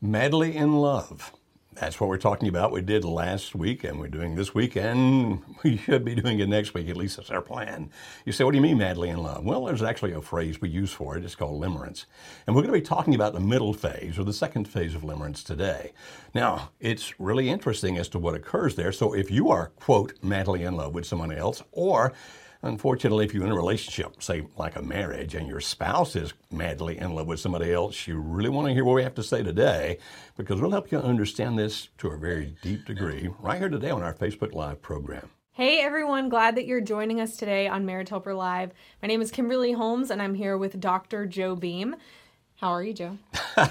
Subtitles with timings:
[0.00, 1.32] Madly in Love.
[1.74, 2.70] That's what we're talking about.
[2.70, 6.48] We did last week and we're doing this week and we should be doing it
[6.48, 6.88] next week.
[6.88, 7.90] At least that's our plan.
[8.24, 9.44] You say, what do you mean madly in love?
[9.44, 11.24] Well, there's actually a phrase we use for it.
[11.24, 12.04] It's called limerence.
[12.46, 15.02] And we're going to be talking about the middle phase or the second phase of
[15.02, 15.92] limerence today.
[16.32, 18.92] Now, it's really interesting as to what occurs there.
[18.92, 22.12] So if you are, quote, madly in love with someone else or
[22.62, 26.98] Unfortunately, if you're in a relationship, say like a marriage, and your spouse is madly
[26.98, 29.44] in love with somebody else, you really want to hear what we have to say
[29.44, 29.98] today
[30.36, 34.02] because we'll help you understand this to a very deep degree right here today on
[34.02, 35.30] our Facebook Live program.
[35.52, 38.72] Hey everyone, glad that you're joining us today on Marriage Helper Live.
[39.02, 41.26] My name is Kimberly Holmes and I'm here with Dr.
[41.26, 41.94] Joe Beam.
[42.56, 43.18] How are you, Joe?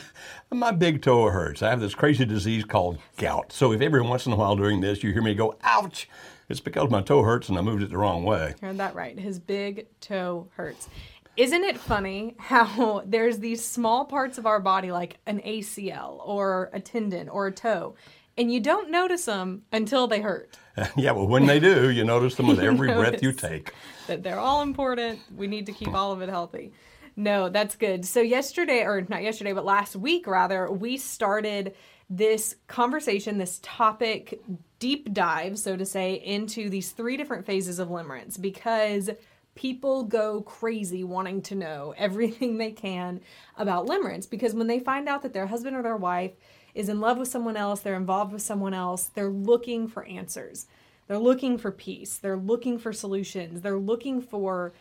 [0.52, 1.62] My big toe hurts.
[1.62, 3.52] I have this crazy disease called gout.
[3.52, 6.08] So if every once in a while during this you hear me go, ouch,
[6.50, 8.56] it's because my toe hurts and I moved it the wrong way.
[8.62, 9.18] Heard that right.
[9.18, 10.88] His big toe hurts.
[11.36, 16.70] Isn't it funny how there's these small parts of our body, like an ACL or
[16.74, 17.96] a tendon or a toe,
[18.38, 20.58] and you don't notice them until they hurt?
[20.96, 23.74] yeah, well, when they do, you notice them with every breath you take.
[24.08, 25.20] That they're all important.
[25.36, 26.72] We need to keep all of it healthy.
[27.16, 28.06] No, that's good.
[28.06, 31.76] So, yesterday, or not yesterday, but last week rather, we started
[32.10, 34.40] this conversation, this topic
[34.80, 39.10] deep dive, so to say, into these three different phases of limerence because
[39.56, 43.20] people go crazy wanting to know everything they can
[43.58, 46.32] about limerence because when they find out that their husband or their wife
[46.76, 50.68] is in love with someone else, they're involved with someone else, they're looking for answers.
[51.08, 52.18] They're looking for peace.
[52.18, 53.62] They're looking for solutions.
[53.62, 54.74] They're looking for,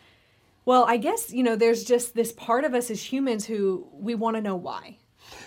[0.64, 4.14] well, I guess, you know, there's just this part of us as humans who we
[4.14, 4.98] want to know why.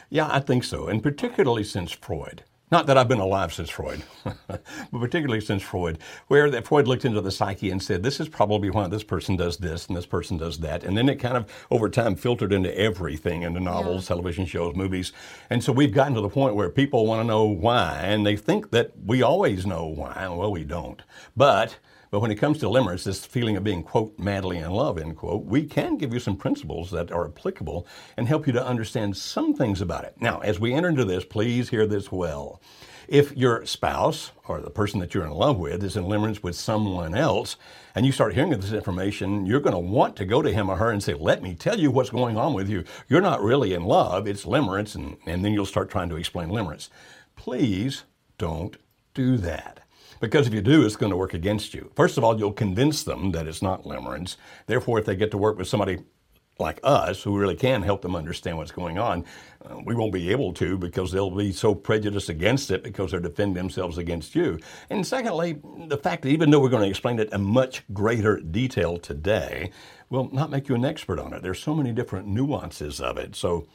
[0.09, 0.87] Yeah, I think so.
[0.87, 2.43] And particularly since Freud.
[2.71, 5.97] Not that I've been alive since Freud, but particularly since Freud,
[6.27, 9.35] where that Freud looked into the psyche and said, this is probably why this person
[9.35, 10.83] does this and this person does that.
[10.83, 14.09] And then it kind of, over time, filtered into everything, into novels, yeah.
[14.09, 15.11] television shows, movies.
[15.49, 18.35] And so we've gotten to the point where people want to know why, and they
[18.35, 20.27] think that we always know why.
[20.29, 21.01] Well, we don't.
[21.35, 21.77] But
[22.11, 25.15] but when it comes to limerence, this feeling of being, quote, madly in love, end
[25.17, 27.85] quote, we can give you some principles that are applicable
[28.17, 30.15] and help you to understand some things about it.
[30.19, 32.61] Now, as we enter into this, please hear this well.
[33.07, 36.55] If your spouse or the person that you're in love with is in limerence with
[36.55, 37.57] someone else,
[37.95, 40.77] and you start hearing this information, you're going to want to go to him or
[40.77, 42.83] her and say, Let me tell you what's going on with you.
[43.07, 46.49] You're not really in love, it's limerence, and, and then you'll start trying to explain
[46.49, 46.89] limerence.
[47.35, 48.03] Please
[48.37, 48.77] don't
[49.15, 49.81] do that.
[50.19, 51.91] Because if you do, it's going to work against you.
[51.95, 54.35] First of all, you'll convince them that it's not limerence.
[54.67, 55.99] Therefore, if they get to work with somebody
[56.59, 59.23] like us, who really can help them understand what's going on,
[59.65, 63.19] uh, we won't be able to because they'll be so prejudiced against it because they're
[63.21, 64.59] defending themselves against you.
[64.89, 68.41] And secondly, the fact that even though we're going to explain it in much greater
[68.41, 69.71] detail today,
[70.09, 71.41] will not make you an expert on it.
[71.41, 73.35] There's so many different nuances of it.
[73.35, 73.67] So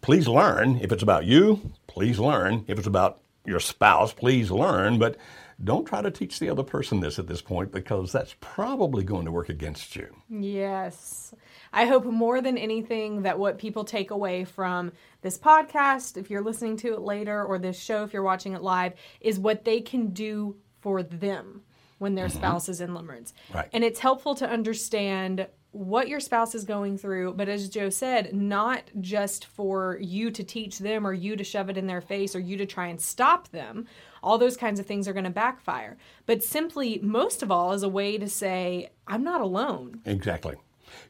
[0.00, 0.78] please learn.
[0.80, 2.64] If it's about you, please learn.
[2.66, 4.98] If it's about your spouse, please learn.
[4.98, 5.16] But
[5.62, 9.24] don't try to teach the other person this at this point because that's probably going
[9.24, 10.14] to work against you.
[10.28, 11.34] Yes.
[11.72, 16.42] I hope more than anything that what people take away from this podcast, if you're
[16.42, 19.80] listening to it later, or this show, if you're watching it live, is what they
[19.80, 21.62] can do for them
[21.98, 22.38] when their mm-hmm.
[22.38, 23.32] spouse is in limerence.
[23.52, 23.68] Right.
[23.72, 28.34] And it's helpful to understand what your spouse is going through, but as Joe said,
[28.34, 32.34] not just for you to teach them or you to shove it in their face
[32.34, 33.86] or you to try and stop them.
[34.22, 35.96] All those kinds of things are going to backfire.
[36.26, 40.00] But simply, most of all, as a way to say, I'm not alone.
[40.04, 40.56] Exactly.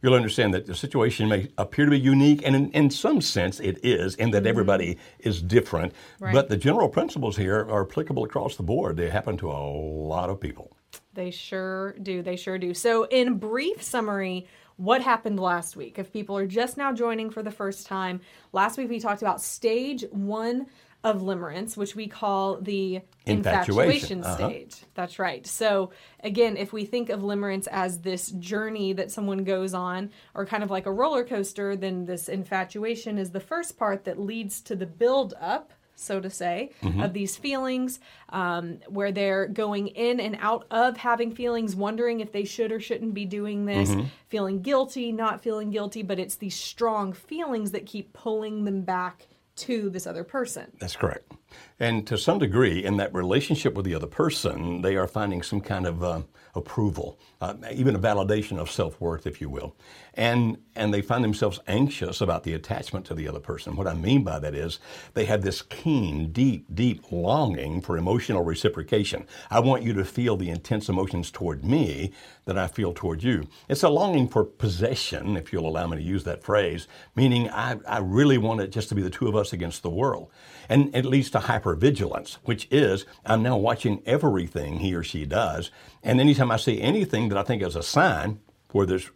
[0.03, 3.61] You'll understand that the situation may appear to be unique, and in, in some sense
[3.61, 4.49] it is, in that mm-hmm.
[4.49, 5.93] everybody is different.
[6.21, 6.35] Right.
[6.35, 8.97] But the general principles here are applicable across the board.
[8.97, 10.77] They happen to a lot of people.
[11.15, 12.23] They sure do.
[12.23, 12.75] They sure do.
[12.75, 15.99] So, in brief summary, what happened last week?
[15.99, 18.21] If people are just now joining for the first time,
[18.53, 20.67] last week we talked about stage one
[21.07, 24.35] of limerence, which we call the infatuation, infatuation uh-huh.
[24.35, 24.75] stage.
[24.95, 25.47] That's right.
[25.47, 25.93] So,
[26.25, 30.65] again, if we think of limerence as this journey that someone goes on, or kind
[30.65, 34.75] of like a roller coaster, then this infatuation is the first part that leads to
[34.75, 37.01] the build up so to say, mm-hmm.
[37.01, 42.33] of these feelings, um, where they're going in and out of having feelings, wondering if
[42.33, 44.07] they should or shouldn't be doing this, mm-hmm.
[44.29, 49.27] feeling guilty, not feeling guilty, but it's these strong feelings that keep pulling them back
[49.57, 50.71] to this other person.
[50.79, 51.33] That's correct.
[51.79, 55.61] And to some degree, in that relationship with the other person, they are finding some
[55.61, 56.23] kind of uh,
[56.55, 59.77] approval, uh, even a validation of self worth, if you will.
[60.15, 63.77] And, and they find themselves anxious about the attachment to the other person.
[63.77, 64.81] What I mean by that is
[65.13, 69.27] they have this keen, deep, deep longing for emotional reciprocation.
[69.51, 72.13] I want you to feel the intense emotions toward me
[72.47, 73.49] that I feel toward you.
[73.69, 77.77] It's a longing for possession, if you'll allow me to use that phrase, meaning I,
[77.87, 80.31] I really want it just to be the two of us against the world.
[80.69, 85.71] And it leads to hypervigilance, which is I'm now watching everything he or she does.
[86.03, 88.41] And anytime I see anything that I think is a sign
[88.73, 89.11] where there's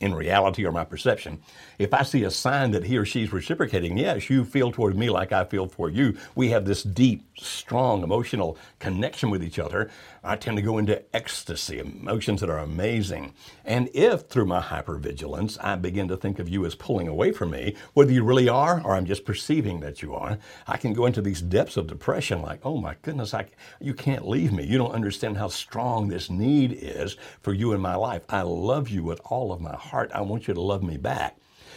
[0.00, 1.40] in reality or my perception.
[1.78, 5.10] If I see a sign that he or she's reciprocating, yes, you feel toward me
[5.10, 6.16] like I feel for you.
[6.34, 9.90] We have this deep, strong emotional connection with each other.
[10.24, 13.34] I tend to go into ecstasy, emotions that are amazing.
[13.64, 17.50] And if through my hypervigilance I begin to think of you as pulling away from
[17.50, 20.38] me, whether you really are or I'm just perceiving that you are,
[20.68, 23.46] I can go into these depths of depression like, oh my goodness, I,
[23.80, 24.64] you can't leave me.
[24.64, 28.22] You don't understand how strong this need is for you in my life.
[28.28, 30.12] I love you with all of my heart.
[30.14, 31.36] I want you to love me back.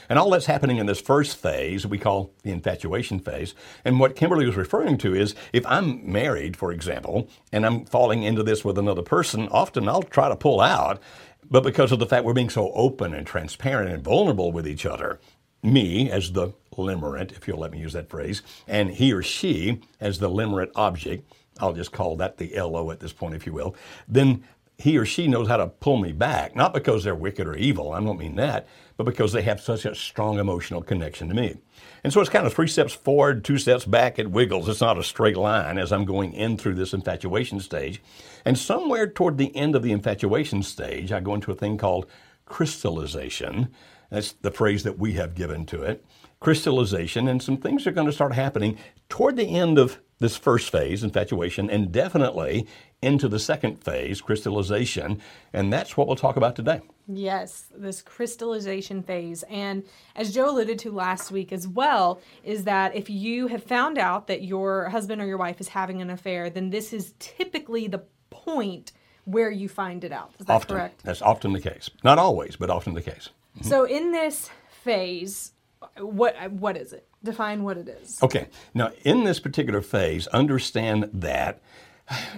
[0.10, 3.54] And all that's happening in this first phase we call the infatuation phase.
[3.84, 8.24] And what Kimberly was referring to is if I'm married, for example, and I'm falling
[8.24, 11.02] into this with another person, often I'll try to pull out.
[11.50, 14.86] But because of the fact we're being so open and transparent and vulnerable with each
[14.86, 15.20] other,
[15.62, 19.82] me as the limerent, if you'll let me use that phrase, and he or she
[20.00, 23.54] as the limerent object, I'll just call that the LO at this point, if you
[23.54, 23.76] will,
[24.08, 24.44] then
[24.78, 27.94] he or she knows how to pull me back, not because they're wicked or evil,
[27.94, 28.68] I don't mean that,
[28.98, 31.58] but because they have such a strong emotional connection to me.
[32.04, 34.68] And so it's kind of three steps forward, two steps back, it wiggles.
[34.70, 38.02] It's not a straight line as I'm going in through this infatuation stage.
[38.44, 42.06] And somewhere toward the end of the infatuation stage, I go into a thing called
[42.46, 43.70] crystallization.
[44.10, 46.06] That's the phrase that we have given to it.
[46.40, 48.78] Crystallization, and some things are going to start happening
[49.10, 52.68] toward the end of this first phase, infatuation, and definitely
[53.02, 55.22] into the second phase, crystallization.
[55.54, 56.82] And that's what we'll talk about today.
[57.08, 59.44] Yes, this crystallization phase.
[59.50, 59.84] And
[60.16, 64.28] as Joe alluded to last week as well, is that if you have found out
[64.28, 68.04] that your husband or your wife is having an affair, then this is typically the
[68.30, 68.92] point
[69.26, 70.32] where you find it out.
[70.40, 70.76] Is that often.
[70.76, 71.04] correct?
[71.04, 71.90] That's often the case.
[72.04, 73.30] Not always, but often the case.
[73.58, 73.68] Mm-hmm.
[73.68, 74.50] So in this
[74.84, 75.52] phase,
[75.98, 77.08] what what is it?
[77.24, 78.22] Define what it is.
[78.22, 78.48] Okay.
[78.74, 81.62] Now, in this particular phase, understand that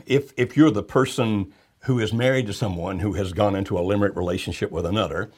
[0.05, 3.81] if if you're the person who is married to someone who has gone into a
[3.81, 5.29] limerent relationship with another,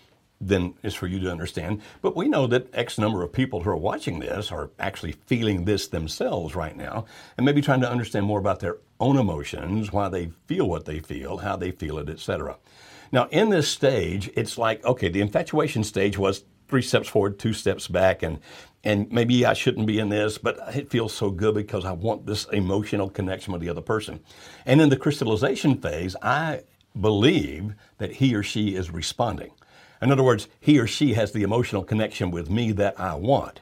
[0.42, 1.82] then it's for you to understand.
[2.02, 5.66] But we know that X number of people who are watching this are actually feeling
[5.66, 7.06] this themselves right now
[7.38, 11.00] and maybe trying to understand more about their own emotions, why they feel what they
[11.00, 12.58] feel, how they feel it, etc.
[13.12, 17.54] Now, in this stage, it's like, okay, the infatuation stage was three steps forward, two
[17.54, 18.40] steps back, and
[18.84, 22.26] and maybe I shouldn't be in this, but it feels so good because I want
[22.26, 24.22] this emotional connection with the other person.
[24.66, 26.62] And in the crystallization phase, I
[27.00, 29.52] believe that he or she is responding.
[30.02, 33.60] In other words, he or she has the emotional connection with me that I want.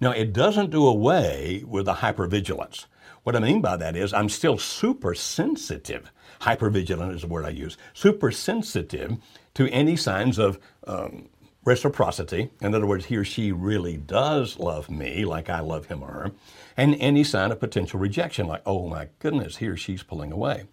[0.00, 2.84] Now, it doesn't do away with the hypervigilance.
[3.28, 6.10] What I mean by that is I'm still super sensitive.
[6.40, 7.76] Hypervigilant is the word I use.
[7.92, 9.18] Super sensitive
[9.52, 11.28] to any signs of um,
[11.62, 12.48] reciprocity.
[12.62, 16.10] In other words, he or she really does love me like I love him or
[16.10, 16.32] her.
[16.74, 20.64] And any sign of potential rejection, like, oh my goodness, he or she's pulling away.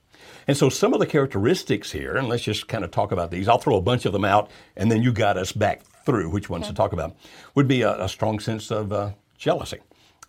[0.47, 3.49] And so some of the characteristics here, and let's just kind of talk about these.
[3.49, 6.49] I'll throw a bunch of them out, and then you got us back through which
[6.49, 6.71] ones okay.
[6.71, 7.17] to talk about.
[7.55, 9.79] Would be a, a strong sense of uh, jealousy.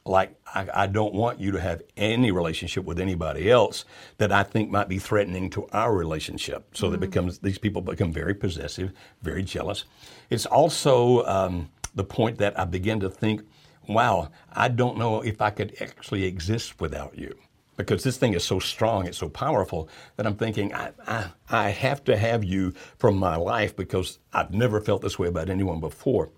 [0.07, 3.85] Like, I, I, don't want you to have any relationship with anybody else
[4.19, 6.77] that I think might be threatening to our relationship.
[6.77, 6.93] So mm-hmm.
[6.93, 9.85] that becomes these people become very possessive, very jealous.
[10.31, 13.43] It's also um, the point that I begin to think,
[13.89, 17.35] wow, I don't know if I could actually exist without you.
[17.77, 21.71] Because this thing is so strong, it's so powerful that I'm thinking, I, I, I
[21.71, 25.81] have to have you from my life because I've never felt this way about anyone
[25.81, 26.31] before.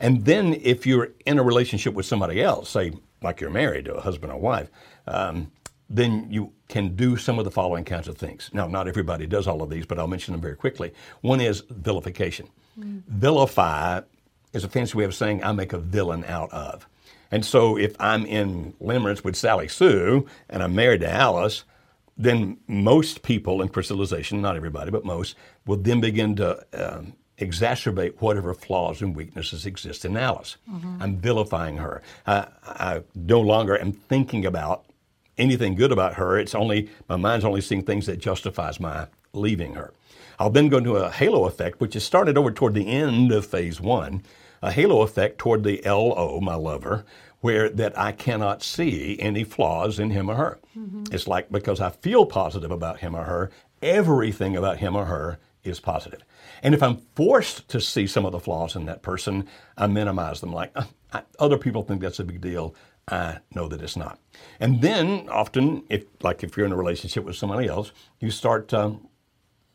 [0.00, 3.94] And then if you're in a relationship with somebody else, say like you're married to
[3.94, 4.70] a husband or wife,
[5.06, 5.50] um,
[5.88, 8.50] then you can do some of the following kinds of things.
[8.52, 10.92] Now, not everybody does all of these, but I'll mention them very quickly.
[11.20, 12.48] One is vilification.
[12.78, 13.02] Mm.
[13.08, 14.02] Vilify
[14.52, 16.86] is a fancy way of saying I make a villain out of.
[17.32, 21.64] And so if I'm in limerence with Sally Sue and I'm married to Alice,
[22.16, 25.36] then most people in crystallization, not everybody, but most,
[25.66, 30.56] will then begin to um, exacerbate whatever flaws and weaknesses exist in Alice.
[30.70, 31.02] Mm-hmm.
[31.02, 32.02] I'm vilifying her.
[32.26, 34.84] I, I no longer am thinking about
[35.38, 36.38] anything good about her.
[36.38, 39.92] It's only my mind's only seeing things that justifies my leaving her.
[40.38, 43.46] I'll then go into a halo effect, which is started over toward the end of
[43.46, 44.22] phase one,
[44.62, 47.04] a halo effect toward the LO, my lover,
[47.40, 50.58] where that I cannot see any flaws in him or her.
[51.12, 53.50] It's like because I feel positive about him or her,
[53.82, 56.22] everything about him or her is positive.
[56.62, 60.40] And if I'm forced to see some of the flaws in that person, I minimize
[60.40, 60.52] them.
[60.52, 62.74] Like "Uh, I, other people think that's a big deal.
[63.08, 64.18] I know that it's not.
[64.60, 68.72] And then often, if like if you're in a relationship with somebody else, you start
[68.72, 69.08] um,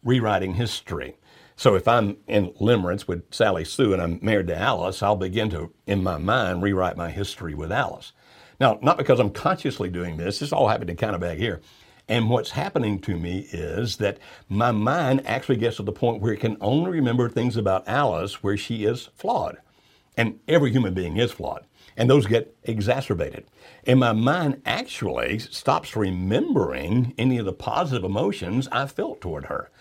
[0.04, 1.18] rewriting history.
[1.58, 5.50] So if I'm in limerence with Sally Sue and I'm married to Alice, I'll begin
[5.52, 8.12] to, in my mind, rewrite my history with Alice.
[8.60, 11.62] Now, not because I'm consciously doing this, this all happening kind of back here.
[12.08, 16.34] And what's happening to me is that my mind actually gets to the point where
[16.34, 19.58] it can only remember things about Alice where she is flawed.
[20.16, 21.66] And every human being is flawed.
[21.98, 23.46] And those get exacerbated.
[23.88, 29.72] And my mind actually stops remembering any of the positive emotions I felt toward her.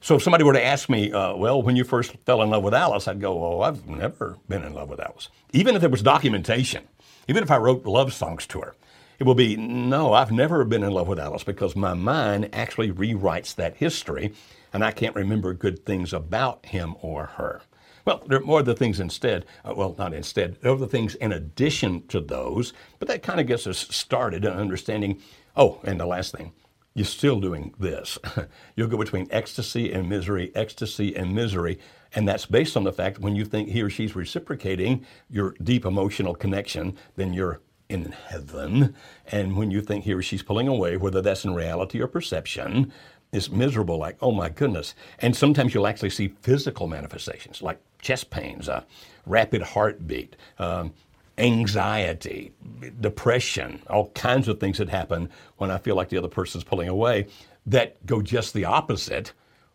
[0.00, 2.64] So if somebody were to ask me, uh, well, when you first fell in love
[2.64, 5.28] with Alice, I'd go, oh, I've never been in love with Alice.
[5.52, 6.88] Even if there was documentation,
[7.28, 8.74] even if I wrote love songs to her,
[9.20, 12.90] it will be, no, I've never been in love with Alice because my mind actually
[12.90, 14.32] rewrites that history
[14.72, 17.60] and I can't remember good things about him or her.
[18.06, 19.44] Well, there are more of the things instead.
[19.62, 20.56] Uh, well, not instead.
[20.62, 24.46] There are the things in addition to those, but that kind of gets us started
[24.46, 25.20] in understanding.
[25.54, 26.52] Oh, and the last thing,
[26.94, 28.18] you're still doing this.
[28.74, 31.78] You'll go between ecstasy and misery, ecstasy and misery,
[32.14, 35.84] and that's based on the fact when you think he or she's reciprocating your deep
[35.84, 38.94] emotional connection, then you're in heaven.
[39.30, 42.92] And when you think he or she's pulling away, whether that's in reality or perception,
[43.32, 44.94] it's miserable, like, oh my goodness.
[45.18, 48.82] And sometimes you'll actually see physical manifestations like chest pains, uh,
[49.26, 50.92] rapid heartbeat, um,
[51.38, 52.52] anxiety,
[53.00, 56.88] depression, all kinds of things that happen when I feel like the other person's pulling
[56.88, 57.26] away
[57.66, 59.32] that go just the opposite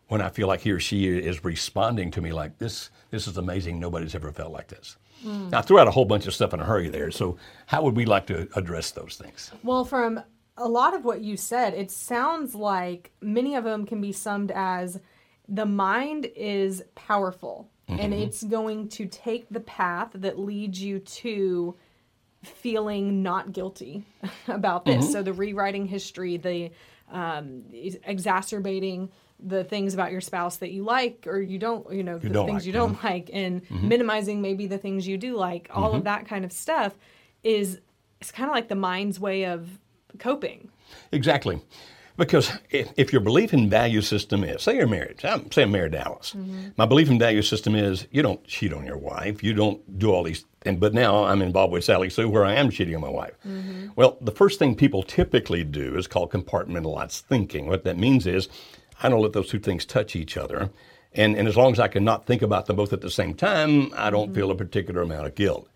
[0.08, 2.90] when I feel like he or she is responding to me like this.
[3.10, 3.80] This is amazing.
[3.80, 4.96] Nobody's ever felt like this.
[5.24, 7.10] Now, I threw out a whole bunch of stuff in a hurry there.
[7.10, 9.50] So, how would we like to address those things?
[9.62, 10.22] Well, from
[10.56, 14.50] a lot of what you said, it sounds like many of them can be summed
[14.54, 15.00] as
[15.48, 21.76] the mind is powerful and it's going to take the path that leads you to
[22.42, 24.04] feeling not guilty
[24.48, 25.12] about this.
[25.12, 26.70] So the rewriting history, the
[27.12, 32.18] um, exacerbating the things about your spouse that you like or you don't, you know,
[32.18, 32.64] the things like.
[32.64, 33.06] you don't mm-hmm.
[33.06, 33.88] like, and mm-hmm.
[33.88, 35.68] minimizing maybe the things you do like.
[35.72, 36.04] All of mm-hmm.
[36.04, 36.94] that kind of stuff
[37.42, 37.80] is
[38.20, 39.68] it's kind of like the mind's way of
[40.18, 40.70] coping.
[41.12, 41.60] Exactly.
[42.16, 45.70] Because if, if your belief and value system is, say you're married, I'm, say I'm
[45.70, 46.34] married to Alice.
[46.78, 50.10] My belief and value system is you don't cheat on your wife, you don't do
[50.10, 53.02] all these, and but now I'm involved with Sally Sue where I am cheating on
[53.02, 53.34] my wife.
[53.96, 57.66] Well, the first thing people typically do is called compartmentalized thinking.
[57.66, 58.48] What that means is
[59.02, 60.70] I don't let those two things touch each other.
[61.12, 63.34] And, and as long as I can not think about them both at the same
[63.34, 64.58] time, I don't feel a mm-hmm.
[64.58, 65.68] particular amount of guilt.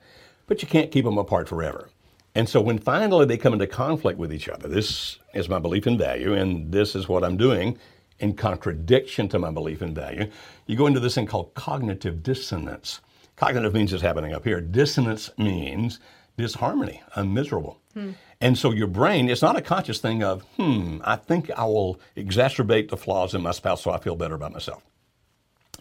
[0.47, 1.91] But you can't keep them apart forever.
[2.35, 5.87] And so when finally they come into conflict with each other, this is my belief
[5.87, 7.79] and value, and this is what I'm doing
[8.21, 10.31] in contradiction to my belief and value,
[10.67, 13.01] you go into this thing called cognitive dissonance.
[13.37, 14.61] Cognitive means it's happening up here.
[14.61, 15.99] Dissonance means
[16.37, 17.03] disharmony.
[17.17, 17.81] I'm miserable.
[17.95, 18.11] Hmm.
[18.41, 22.01] And so your brain, it's not a conscious thing of, hmm, I think I will
[22.17, 24.83] exacerbate the flaws in my spouse so I feel better about myself.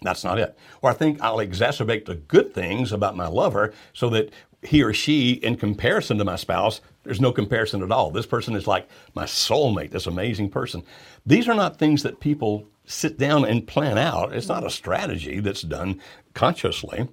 [0.01, 0.57] That's not it.
[0.81, 4.93] Or I think I'll exacerbate the good things about my lover so that he or
[4.93, 8.11] she, in comparison to my spouse, there's no comparison at all.
[8.11, 10.83] This person is like my soulmate, this amazing person.
[11.25, 14.33] These are not things that people sit down and plan out.
[14.33, 16.01] It's not a strategy that's done
[16.33, 17.07] consciously.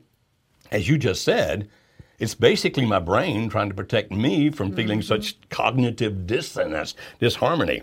[0.72, 1.68] As you just said,
[2.18, 5.06] it's basically my brain trying to protect me from feeling mm-hmm.
[5.06, 7.82] such cognitive dissonance, disharmony.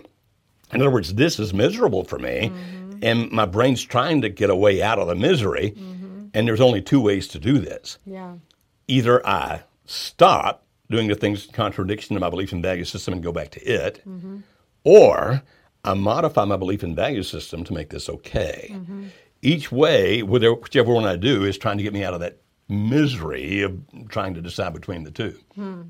[0.72, 2.98] In other words, this is miserable for me, mm-hmm.
[3.02, 5.70] and my brain's trying to get a way out of the misery.
[5.76, 6.26] Mm-hmm.
[6.34, 7.98] And there's only two ways to do this.
[8.04, 8.34] Yeah.
[8.88, 13.22] Either I stop doing the things in contradiction to my belief and value system and
[13.22, 14.02] go back to it,
[14.82, 15.42] or
[15.84, 18.74] I modify my belief and value system to make this okay.
[19.42, 23.62] Each way, whichever one I do, is trying to get me out of that misery
[23.62, 23.78] of
[24.08, 25.38] trying to decide between the two.
[25.54, 25.82] Hmm.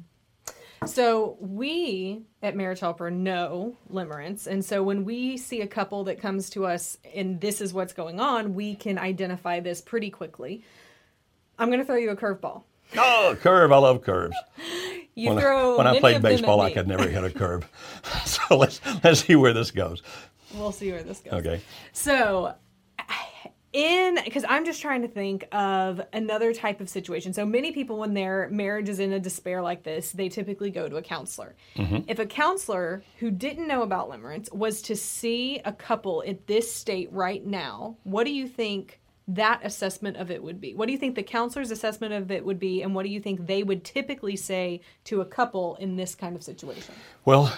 [0.87, 6.21] So we at Marriage Helper know limerence, and so when we see a couple that
[6.21, 10.63] comes to us and this is what's going on, we can identify this pretty quickly.
[11.59, 12.65] I'm going to throw you a curveball.
[12.97, 13.73] Oh, curve!
[13.73, 14.37] I love curves.
[15.17, 17.69] You when throw I, when I played baseball, I could never hit a curve.
[18.25, 20.03] so let's let's see where this goes.
[20.53, 21.35] We'll see where this goes.
[21.35, 21.61] Okay.
[21.93, 22.55] So,
[23.75, 27.35] in because I'm just trying to think of another type of situation.
[27.35, 30.89] So many people, when their marriage is in a despair like this, they typically go
[30.89, 31.57] to a counselor.
[31.77, 32.09] Mm-hmm.
[32.09, 36.73] If a counselor who didn't know about limerence was to see a couple at this
[36.73, 40.75] state right now, what do you think that assessment of it would be?
[40.75, 43.21] What do you think the counselor's assessment of it would be, and what do you
[43.21, 46.95] think they would typically say to a couple in this kind of situation?
[47.25, 47.53] Well,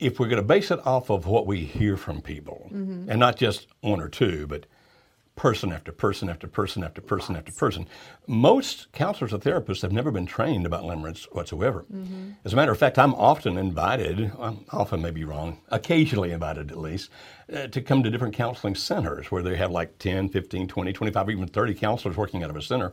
[0.00, 3.10] if we're going to base it off of what we hear from people, mm-hmm.
[3.10, 4.64] and not just one or two, but
[5.40, 7.86] person after person after person after person after person.
[8.26, 11.86] Most counselors or therapists have never been trained about limerence whatsoever.
[12.44, 16.70] As a matter of fact, I'm often invited, I'm often may be wrong, occasionally invited
[16.70, 17.08] at least,
[17.50, 21.30] uh, to come to different counseling centers where they have like 10, 15, 20, 25,
[21.30, 22.92] even 30 counselors working out of a center,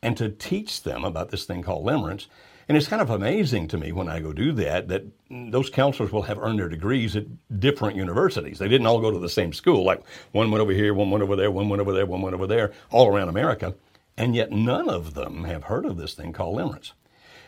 [0.00, 2.28] and to teach them about this thing called limerence.
[2.70, 6.12] And it's kind of amazing to me when I go do that that those counselors
[6.12, 7.24] will have earned their degrees at
[7.58, 8.60] different universities.
[8.60, 9.82] They didn't all go to the same school.
[9.82, 12.32] Like one went over here, one went over there, one went over there, one went
[12.32, 13.74] over there, all around America.
[14.16, 16.92] And yet none of them have heard of this thing called limerence.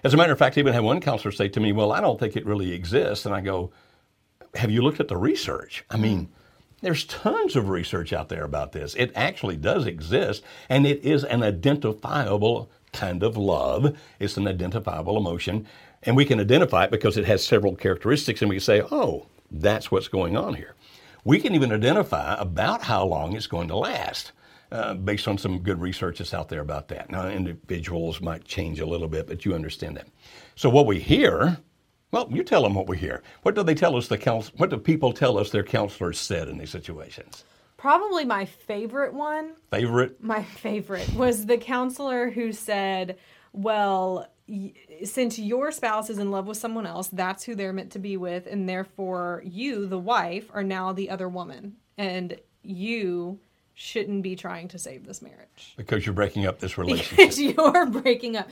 [0.03, 2.01] As a matter of fact, I even had one counselor say to me, Well, I
[2.01, 3.25] don't think it really exists.
[3.25, 3.71] And I go,
[4.57, 5.85] Have you looked at the research?
[5.89, 6.33] I mean,
[6.81, 8.97] there's tons of research out there about this.
[8.97, 13.97] It actually does exist, and it is an identifiable kind of love.
[14.19, 15.67] It's an identifiable emotion,
[16.03, 19.91] and we can identify it because it has several characteristics, and we say, oh, that's
[19.91, 20.75] what's going on here.
[21.25, 24.33] We can even identify about how long it's going to last.
[24.71, 27.11] Uh, based on some good research that's out there about that.
[27.11, 30.09] Now, individuals might change a little bit, but you understand that.
[30.55, 31.59] So, what we hear,
[32.11, 33.23] well, you tell them what we hear.
[33.43, 34.09] What do they tell us?
[34.09, 37.45] The counsel, what do people tell us their counselors said in these situations?
[37.83, 40.23] Probably my favorite one Favorite?
[40.23, 43.19] my favorite was the counselor who said,
[43.53, 44.73] "Well, y-
[45.03, 48.17] since your spouse is in love with someone else, that's who they're meant to be
[48.17, 53.41] with, and therefore you, the wife, are now the other woman, and you
[53.75, 57.17] shouldn't be trying to save this marriage." Because you're breaking up this relationship.
[57.19, 58.49] Because you're breaking up.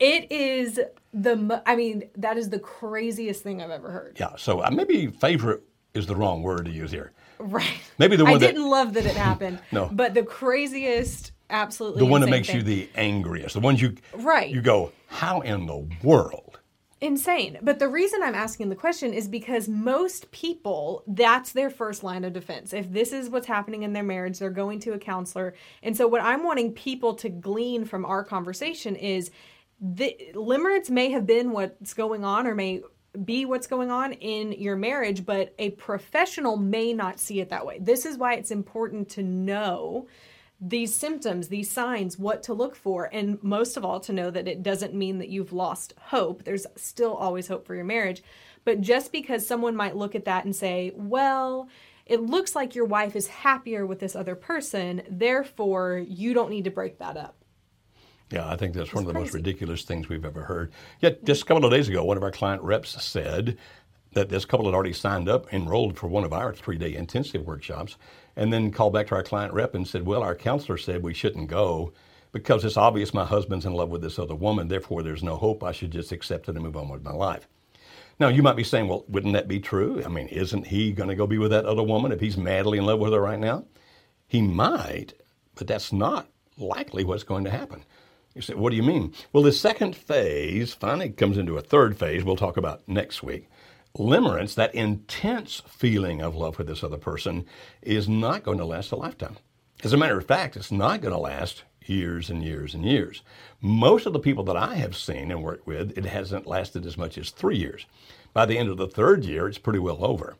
[0.00, 0.80] It is
[1.14, 1.36] the.
[1.36, 4.16] mo- I mean, that is the craziest thing I've ever heard.
[4.18, 4.34] yeah.
[4.36, 5.62] So uh, maybe favorite
[5.94, 7.12] is the wrong word to use here.
[7.42, 7.80] Right.
[7.98, 9.58] Maybe the I one that- didn't love that it happened.
[9.72, 9.88] No.
[9.90, 11.98] But the craziest, absolutely.
[12.00, 13.54] The one that makes you the angriest.
[13.54, 14.48] The ones you Right.
[14.50, 16.48] You go, how in the world?
[17.00, 17.58] insane.
[17.60, 22.22] But the reason I'm asking the question is because most people, that's their first line
[22.22, 22.72] of defense.
[22.72, 25.54] If this is what's happening in their marriage, they're going to a counselor.
[25.82, 29.32] And so, what I'm wanting people to glean from our conversation is
[29.80, 32.82] the limerence may have been what's going on or may
[33.24, 37.66] be what's going on in your marriage, but a professional may not see it that
[37.66, 37.78] way.
[37.80, 40.06] This is why it's important to know
[40.64, 44.46] these symptoms, these signs, what to look for, and most of all, to know that
[44.46, 46.44] it doesn't mean that you've lost hope.
[46.44, 48.22] There's still always hope for your marriage.
[48.64, 51.68] But just because someone might look at that and say, well,
[52.06, 56.64] it looks like your wife is happier with this other person, therefore, you don't need
[56.64, 57.41] to break that up.
[58.32, 60.72] Yeah, I think that's one of the most ridiculous things we've ever heard.
[61.00, 63.58] Yet, just a couple of days ago, one of our client reps said
[64.14, 67.46] that this couple had already signed up, enrolled for one of our three day intensive
[67.46, 67.96] workshops,
[68.34, 71.14] and then called back to our client rep and said, Well, our counselor said we
[71.14, 71.92] shouldn't go
[72.32, 75.62] because it's obvious my husband's in love with this other woman, therefore there's no hope.
[75.62, 77.46] I should just accept it and move on with my life.
[78.18, 80.02] Now, you might be saying, Well, wouldn't that be true?
[80.04, 82.78] I mean, isn't he going to go be with that other woman if he's madly
[82.78, 83.66] in love with her right now?
[84.26, 85.12] He might,
[85.54, 87.84] but that's not likely what's going to happen.
[88.34, 89.12] You say, what do you mean?
[89.32, 93.48] Well, the second phase finally comes into a third phase we'll talk about next week.
[93.96, 97.44] Limerence, that intense feeling of love for this other person,
[97.82, 99.36] is not going to last a lifetime.
[99.84, 103.22] As a matter of fact, it's not going to last years and years and years.
[103.60, 106.96] Most of the people that I have seen and worked with, it hasn't lasted as
[106.96, 107.84] much as three years.
[108.32, 110.36] By the end of the third year, it's pretty well over.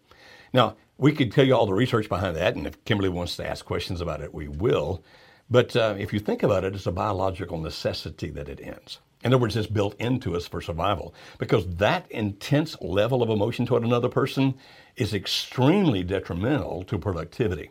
[0.55, 3.47] Now, we could tell you all the research behind that, and if Kimberly wants to
[3.47, 5.05] ask questions about it, we will.
[5.53, 9.01] But uh, if you think about it, it's a biological necessity that it ends.
[9.23, 13.67] In other words, it's built into us for survival because that intense level of emotion
[13.67, 14.55] toward another person
[14.97, 17.71] is extremely detrimental to productivity.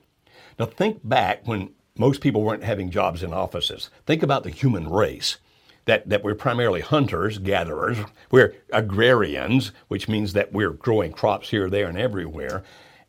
[0.59, 3.89] Now, think back when most people weren't having jobs in offices.
[4.05, 5.39] Think about the human race.
[5.85, 7.97] That, that we're primarily hunters, gatherers.
[8.29, 12.63] We're agrarians, which means that we're growing crops here, there, and everywhere.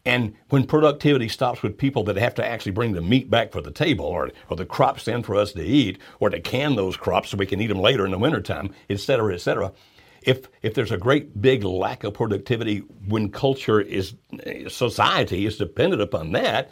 [0.05, 3.61] And when productivity stops with people that have to actually bring the meat back for
[3.61, 6.97] the table or, or the crops in for us to eat or to can those
[6.97, 9.73] crops so we can eat them later in the wintertime, et cetera, et cetera,
[10.23, 14.15] if, if there's a great big lack of productivity when culture is,
[14.69, 16.71] society is dependent upon that,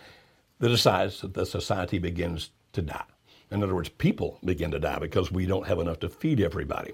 [0.58, 3.04] the, society begins to die.
[3.50, 6.92] In other words, people begin to die because we don't have enough to feed everybody.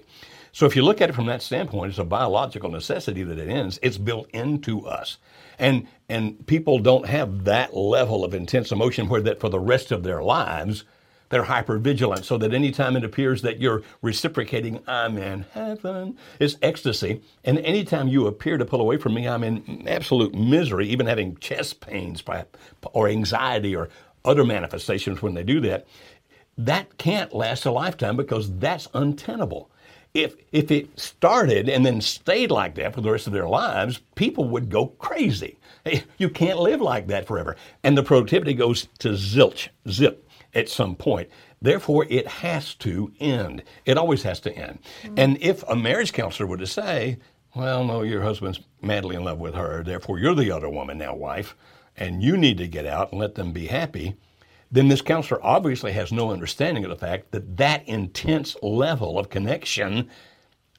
[0.57, 3.47] So if you look at it from that standpoint, it's a biological necessity that it
[3.47, 3.77] ends.
[3.83, 5.19] It's built into us.
[5.59, 9.91] And and people don't have that level of intense emotion where that for the rest
[9.91, 10.83] of their lives
[11.29, 16.55] they're hyper vigilant so that anytime it appears that you're reciprocating, I'm in heaven, it's
[16.63, 17.21] ecstasy.
[17.43, 21.37] And anytime you appear to pull away from me, I'm in absolute misery, even having
[21.37, 22.23] chest pains
[22.93, 23.89] or anxiety or
[24.25, 25.85] other manifestations when they do that.
[26.57, 29.69] that can't last a lifetime because that's untenable.
[30.17, 33.99] If, if it started and then stayed like that for the rest of their lives,
[34.15, 35.57] people would go crazy.
[36.17, 37.55] You can't live like that forever.
[37.83, 41.29] And the productivity goes to zilch, zip at some point.
[41.61, 43.63] Therefore, it has to end.
[43.85, 44.79] It always has to end.
[45.03, 45.15] Mm-hmm.
[45.17, 47.17] And if a marriage counselor were to say,
[47.55, 51.15] well, no, your husband's madly in love with her, therefore you're the other woman now,
[51.15, 51.55] wife,
[51.95, 54.15] and you need to get out and let them be happy,
[54.71, 59.29] then this counselor obviously has no understanding of the fact that that intense level of
[59.29, 60.09] connection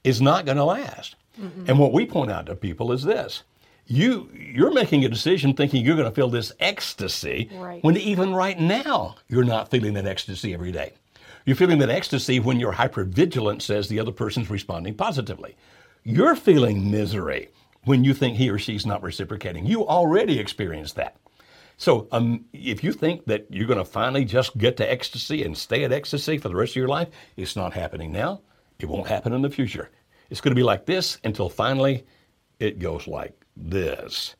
[0.03, 1.15] is not going to last.
[1.39, 1.67] Mm-mm.
[1.67, 3.43] And what we point out to people is this
[3.89, 7.83] you you're making a decision thinking you're going to feel this ecstasy right.
[7.83, 10.93] when even right now you're not feeling that ecstasy every day.
[11.45, 15.55] You're feeling that ecstasy when your hypervigilance says the other person's responding positively.
[16.03, 17.49] You're feeling misery
[17.85, 19.65] when you think he or she's not reciprocating.
[19.65, 21.15] You already experienced that.
[21.79, 25.57] So um, if you think that you're going to finally just get to ecstasy and
[25.57, 28.41] stay at ecstasy for the rest of your life, it's not happening now.
[28.79, 29.89] It won't happen in the future.
[30.29, 32.05] It's going to be like this until finally
[32.59, 34.35] it goes like this.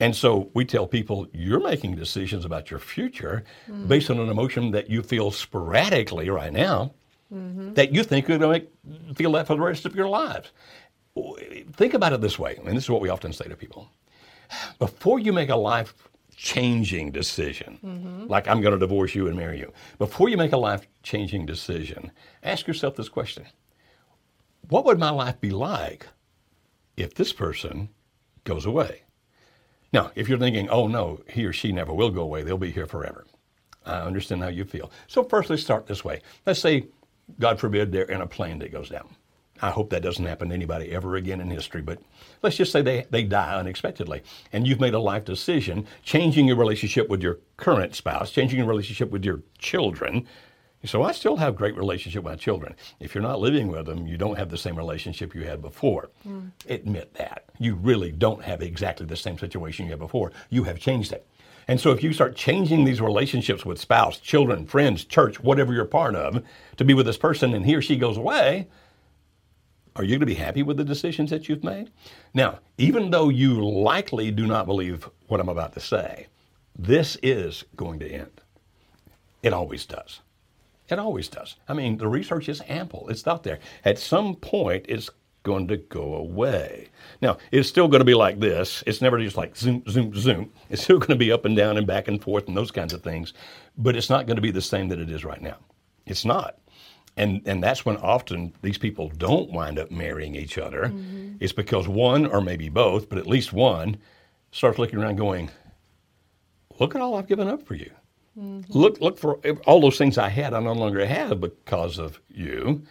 [0.00, 3.86] And so we tell people you're making decisions about your future mm-hmm.
[3.86, 6.92] based on an emotion that you feel sporadically right now
[7.32, 7.72] mm-hmm.
[7.72, 8.66] that you think you're going
[9.08, 10.50] to feel that for the rest of your lives.
[11.72, 13.90] Think about it this way, and this is what we often say to people.
[14.78, 15.94] Before you make a life
[16.42, 18.26] changing decision, mm-hmm.
[18.26, 21.46] like I'm going to divorce you and marry you, before you make a life changing
[21.46, 22.10] decision,
[22.42, 23.46] ask yourself this question
[24.68, 26.06] What would my life be like
[26.96, 27.88] if this person
[28.44, 29.02] goes away.
[29.92, 32.70] Now, if you're thinking, oh no, he or she never will go away, they'll be
[32.70, 33.26] here forever.
[33.84, 34.90] I understand how you feel.
[35.06, 36.22] So, first, let's start this way.
[36.46, 36.86] Let's say,
[37.38, 39.08] God forbid, they're in a plane that goes down.
[39.62, 42.00] I hope that doesn't happen to anybody ever again in history, but
[42.42, 44.22] let's just say they, they die unexpectedly.
[44.52, 48.68] And you've made a life decision, changing your relationship with your current spouse, changing your
[48.68, 50.26] relationship with your children,
[50.84, 52.74] so I still have great relationship with my children.
[52.98, 56.10] If you're not living with them, you don't have the same relationship you had before.
[56.26, 56.50] Mm.
[56.68, 57.44] Admit that.
[57.58, 60.32] You really don't have exactly the same situation you had before.
[60.50, 61.26] You have changed it.
[61.68, 65.84] And so if you start changing these relationships with spouse, children, friends, church, whatever you're
[65.84, 66.42] part of,
[66.76, 68.66] to be with this person and he or she goes away,
[69.96, 71.90] are you going to be happy with the decisions that you've made?
[72.34, 76.26] Now, even though you likely do not believe what I'm about to say,
[76.78, 78.40] this is going to end.
[79.42, 80.20] It always does.
[80.88, 81.56] It always does.
[81.68, 83.08] I mean, the research is ample.
[83.08, 83.58] It's out there.
[83.84, 85.10] At some point, it's
[85.42, 86.88] going to go away.
[87.20, 88.82] Now, it's still going to be like this.
[88.86, 90.52] It's never just like zoom, zoom, zoom.
[90.70, 92.92] It's still going to be up and down and back and forth and those kinds
[92.92, 93.32] of things,
[93.76, 95.56] but it's not going to be the same that it is right now.
[96.06, 96.58] It's not.
[97.16, 100.84] And, and that's when often these people don't wind up marrying each other.
[100.84, 101.36] Mm-hmm.
[101.40, 103.98] It's because one, or maybe both, but at least one,
[104.50, 105.50] starts looking around going,
[106.78, 107.90] Look at all I've given up for you.
[108.38, 108.76] Mm-hmm.
[108.76, 109.34] Look, look for
[109.66, 112.82] all those things I had, I no longer have because of you.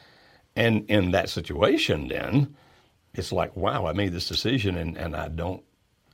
[0.56, 2.56] And in that situation, then
[3.14, 5.64] it's like, wow, I made this decision, and, and I don't,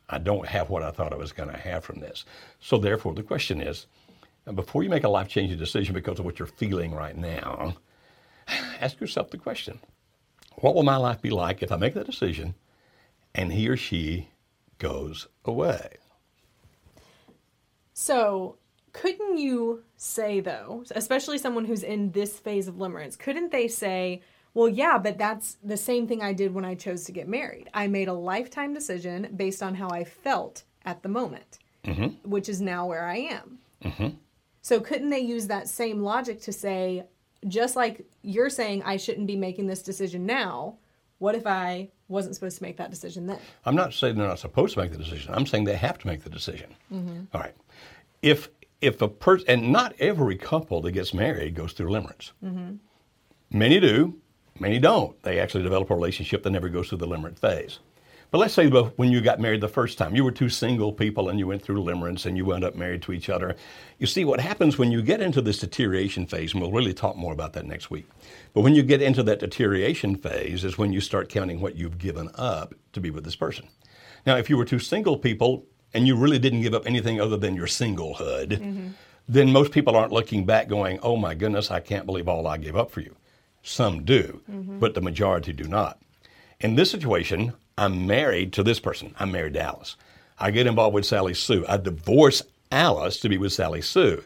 [0.09, 2.23] I don't have what I thought I was going to have from this.
[2.59, 3.87] So therefore, the question is,
[4.55, 7.75] before you make a life-changing decision because of what you're feeling right now,
[8.81, 9.79] ask yourself the question:
[10.55, 12.55] What will my life be like if I make that decision,
[13.35, 14.29] and he or she
[14.77, 15.97] goes away?
[17.93, 18.57] So
[18.93, 24.21] couldn't you say though, especially someone who's in this phase of limerence, couldn't they say,
[24.53, 27.69] well, yeah, but that's the same thing I did when I chose to get married.
[27.75, 32.27] I made a lifetime decision based on how I felt at the moment, mm-hmm.
[32.27, 33.59] which is now where I am.
[33.83, 34.07] Mm-hmm.
[34.63, 37.05] So, couldn't they use that same logic to say,
[37.47, 40.77] just like you're saying, I shouldn't be making this decision now?
[41.19, 43.39] What if I wasn't supposed to make that decision then?
[43.65, 45.33] I'm not saying they're not supposed to make the decision.
[45.33, 46.75] I'm saying they have to make the decision.
[46.91, 47.21] Mm-hmm.
[47.33, 47.55] All right.
[48.21, 48.49] If
[48.81, 52.31] if a person, and not every couple that gets married goes through limerence.
[52.43, 52.75] Mm-hmm.
[53.57, 54.15] Many do,
[54.59, 55.19] many don't.
[55.23, 57.79] They actually develop a relationship that never goes through the limerence phase.
[58.29, 61.29] But let's say when you got married the first time, you were two single people
[61.29, 63.55] and you went through limerence and you wound up married to each other.
[63.99, 67.15] You see, what happens when you get into this deterioration phase, and we'll really talk
[67.15, 68.05] more about that next week,
[68.53, 71.97] but when you get into that deterioration phase is when you start counting what you've
[71.97, 73.67] given up to be with this person.
[74.25, 77.37] Now, if you were two single people, and you really didn't give up anything other
[77.37, 78.87] than your singlehood, mm-hmm.
[79.27, 82.57] then most people aren't looking back going, oh my goodness, I can't believe all I
[82.57, 83.15] gave up for you.
[83.63, 84.79] Some do, mm-hmm.
[84.79, 85.99] but the majority do not.
[86.59, 89.15] In this situation, I'm married to this person.
[89.19, 89.95] I'm married to Alice.
[90.39, 91.65] I get involved with Sally Sue.
[91.69, 94.23] I divorce Alice to be with Sally Sue.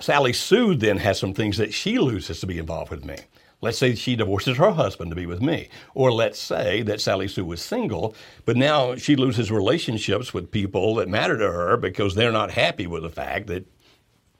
[0.00, 3.16] Sally Sue then has some things that she loses to be involved with me.
[3.62, 5.68] Let's say she divorces her husband to be with me.
[5.94, 8.14] Or let's say that Sally Sue was single,
[8.46, 12.86] but now she loses relationships with people that matter to her because they're not happy
[12.86, 13.66] with the fact that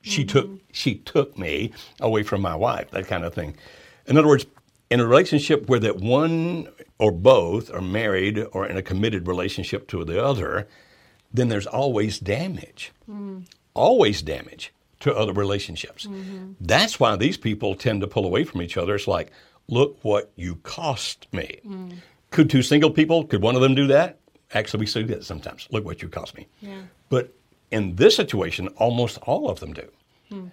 [0.03, 0.57] She took mm-hmm.
[0.73, 3.57] she took me away from my wife, that kind of thing.
[4.07, 4.47] In other words,
[4.91, 6.69] in a relationship where that one
[7.01, 10.69] or both are married or in a committed relationship to the other,
[11.33, 12.93] then there's always damage.
[13.09, 13.41] Mm-hmm.
[13.73, 16.07] Always damage to other relationships.
[16.07, 16.53] Mm-hmm.
[16.61, 18.95] That's why these people tend to pull away from each other.
[18.95, 19.33] It's like,
[19.69, 21.61] look what you cost me.
[21.67, 21.97] Mm.
[22.31, 24.19] Could two single people, could one of them do that?
[24.53, 25.69] Actually, we see that sometimes.
[25.71, 26.49] Look what you cost me.
[26.61, 26.83] Yeah.
[27.09, 27.33] But
[27.71, 29.89] in this situation, almost all of them do.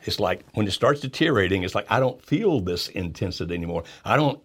[0.05, 3.83] It's like when it starts deteriorating, it's like I don't feel this intensity anymore.
[4.05, 4.41] I don't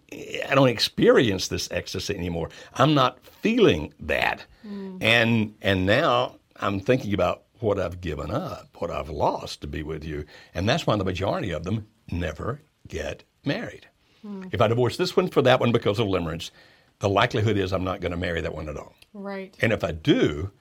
[0.47, 2.49] I don't experience this ecstasy anymore.
[2.75, 4.45] I'm not feeling that.
[4.65, 5.01] Mm.
[5.01, 9.83] And and now I'm thinking about what I've given up, what I've lost to be
[9.83, 10.25] with you.
[10.53, 13.87] And that's why the majority of them never get married.
[14.21, 14.43] Hmm.
[14.51, 16.51] If I divorce this one for that one because of limerence,
[16.99, 18.95] the likelihood is I'm not going to marry that one at all.
[19.13, 19.55] Right.
[19.61, 20.51] And if I do,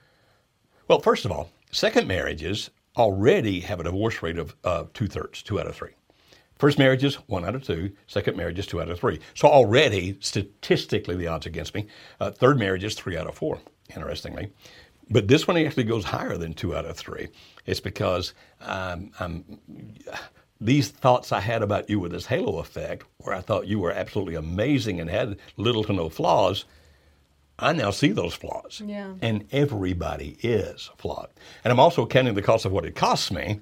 [0.89, 5.43] well, first of all, second marriages already have a divorce rate of uh, two thirds,
[5.43, 5.93] two out of three.
[6.57, 7.91] First marriages, one out of two.
[8.07, 9.19] Second marriages, two out of three.
[9.35, 11.89] So already, statistically, the odds against me.
[12.21, 13.59] Uh, third marriages, three out of four,
[13.97, 14.53] interestingly.
[15.11, 17.29] But this one actually goes higher than two out of three.
[17.67, 19.59] It's because um, I'm,
[20.61, 23.91] these thoughts I had about you with this halo effect, where I thought you were
[23.91, 26.65] absolutely amazing and had little to no flaws,
[27.59, 28.83] I now see those flaws.
[28.85, 29.15] Yeah.
[29.21, 31.29] And everybody is flawed.
[31.65, 33.61] And I'm also counting the cost of what it costs me.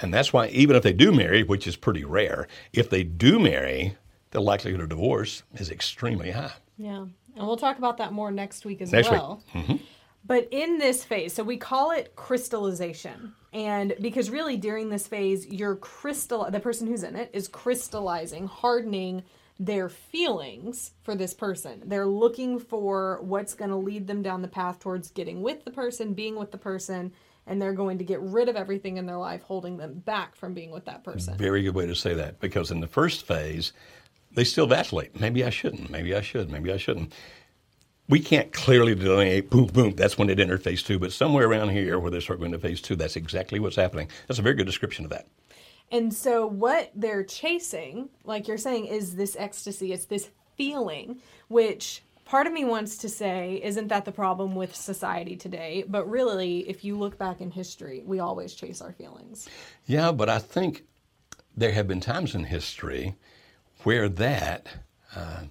[0.00, 3.38] And that's why, even if they do marry, which is pretty rare, if they do
[3.38, 3.96] marry,
[4.30, 6.52] the likelihood of divorce is extremely high.
[6.78, 7.06] Yeah.
[7.36, 9.20] And we'll talk about that more next week as Next week.
[9.20, 9.72] Mm-hmm.
[9.72, 9.78] well.
[10.24, 13.34] But in this phase, so we call it crystallization.
[13.52, 18.46] And because really during this phase, you're crystal the person who's in it is crystallizing,
[18.46, 19.24] hardening
[19.64, 21.82] their feelings for this person.
[21.86, 25.70] They're looking for what's going to lead them down the path towards getting with the
[25.70, 27.12] person, being with the person,
[27.46, 30.52] and they're going to get rid of everything in their life holding them back from
[30.52, 31.38] being with that person.
[31.38, 33.72] Very good way to say that because in the first phase,
[34.32, 35.20] they still vacillate.
[35.20, 35.90] Maybe I shouldn't.
[35.90, 36.50] Maybe I should.
[36.50, 37.12] Maybe I shouldn't.
[38.08, 41.70] We can't clearly delineate, boom, boom, that's when it entered phase two, but somewhere around
[41.70, 44.08] here where they start going to phase two, that's exactly what's happening.
[44.26, 45.28] That's a very good description of that.
[45.92, 49.92] And so, what they're chasing, like you're saying, is this ecstasy.
[49.92, 54.74] It's this feeling, which part of me wants to say, isn't that the problem with
[54.74, 55.84] society today?
[55.86, 59.48] But really, if you look back in history, we always chase our feelings.
[59.84, 60.84] Yeah, but I think
[61.54, 63.14] there have been times in history
[63.82, 64.68] where that
[65.14, 65.42] uh,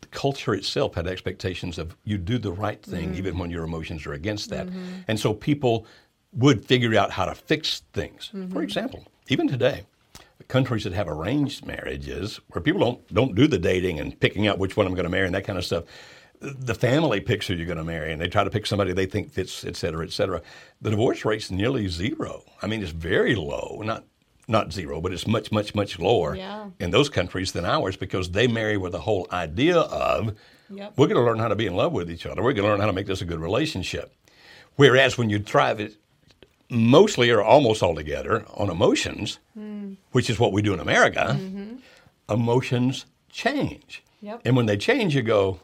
[0.00, 4.06] the culture itself had expectations of you do the right thing even when your emotions
[4.06, 4.68] are against that,
[5.08, 5.86] and so people
[6.32, 8.30] would figure out how to fix things.
[8.52, 9.84] For example, even today.
[10.48, 14.58] Countries that have arranged marriages, where people don't don't do the dating and picking out
[14.58, 15.84] which one I'm going to marry and that kind of stuff,
[16.40, 19.06] the family picks who you're going to marry, and they try to pick somebody they
[19.06, 20.42] think fits, et cetera, et cetera.
[20.82, 22.44] The divorce rate's nearly zero.
[22.62, 23.80] I mean, it's very low.
[23.84, 24.04] Not
[24.46, 26.70] not zero, but it's much, much, much lower Yeah.
[26.78, 30.36] in those countries than ours because they marry with the whole idea of
[30.70, 30.92] Yep.
[30.96, 32.42] we're going to learn how to be in love with each other.
[32.42, 34.14] We're going to learn how to make this a good relationship.
[34.76, 35.96] Whereas when you thrive it
[36.68, 39.94] mostly or almost altogether on emotions, hmm.
[40.12, 41.76] which is what we do in America, mm-hmm.
[42.28, 44.02] emotions change.
[44.20, 44.42] Yep.
[44.44, 45.60] And when they change, you go,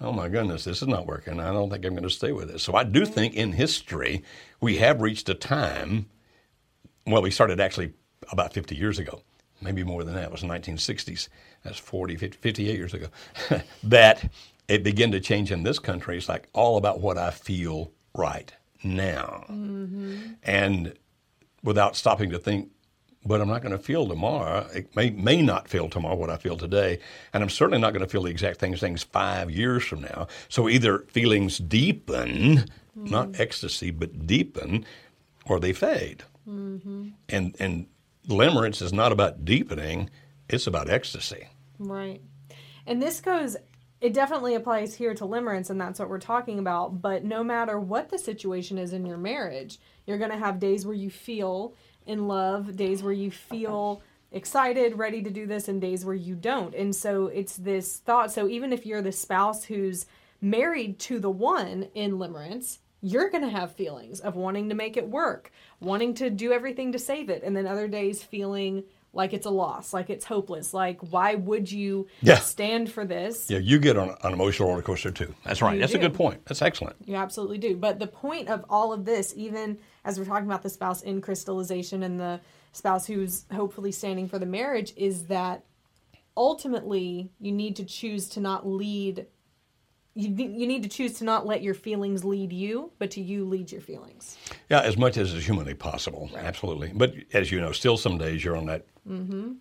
[0.00, 1.40] oh my goodness, this is not working.
[1.40, 2.62] I don't think I'm going to stay with this.
[2.62, 3.12] So I do mm-hmm.
[3.12, 4.22] think in history,
[4.60, 6.06] we have reached a time,
[7.06, 7.92] well, we started actually
[8.30, 9.22] about 50 years ago,
[9.62, 10.24] maybe more than that.
[10.24, 11.28] It was the 1960s.
[11.64, 13.06] That's 40, 50, 58 years ago.
[13.82, 14.30] that
[14.68, 16.18] it began to change in this country.
[16.18, 19.44] It's like all about what I feel right now.
[19.50, 20.32] Mm-hmm.
[20.42, 20.94] And
[21.62, 22.70] without stopping to think,
[23.24, 24.66] but I'm not going to feel tomorrow.
[24.74, 26.98] It may may not feel tomorrow what I feel today,
[27.32, 30.28] and I'm certainly not going to feel the exact things things five years from now.
[30.48, 33.04] So either feelings deepen, mm-hmm.
[33.04, 34.86] not ecstasy, but deepen,
[35.46, 36.22] or they fade.
[36.48, 37.08] Mm-hmm.
[37.28, 37.86] And and
[38.28, 40.10] limerence is not about deepening;
[40.48, 41.48] it's about ecstasy.
[41.78, 42.22] Right.
[42.86, 43.54] And this goes,
[44.00, 47.02] it definitely applies here to limerence, and that's what we're talking about.
[47.02, 50.86] But no matter what the situation is in your marriage, you're going to have days
[50.86, 51.74] where you feel
[52.06, 56.34] in love, days where you feel excited, ready to do this, and days where you
[56.34, 56.74] don't.
[56.74, 58.30] And so it's this thought.
[58.30, 60.06] So even if you're the spouse who's
[60.40, 64.96] married to the one in limerence, you're going to have feelings of wanting to make
[64.96, 68.84] it work, wanting to do everything to save it, and then other days feeling
[69.18, 70.72] like it's a loss, like it's hopeless.
[70.72, 72.38] Like, why would you Yeah.
[72.38, 73.50] stand for this?
[73.50, 75.34] Yeah, you get on an emotional roller coaster too.
[75.44, 75.74] That's right.
[75.74, 76.46] You That's a good point.
[76.46, 76.94] That's excellent.
[77.04, 77.76] You absolutely do.
[77.76, 81.20] But the point of all of this, even as we're talking about the spouse in
[81.20, 82.40] crystallization and the
[82.72, 85.64] spouse who's hopefully standing for the marriage, is that
[86.36, 89.26] ultimately you need to choose to not lead
[90.14, 93.44] you, you need to choose to not let your feelings lead you, but to you
[93.44, 94.36] lead your feelings.
[94.68, 96.90] Yeah, as much as is humanly possible, absolutely.
[96.94, 98.86] But as you know, still some days you're on that.
[99.08, 99.52] Mm-hmm.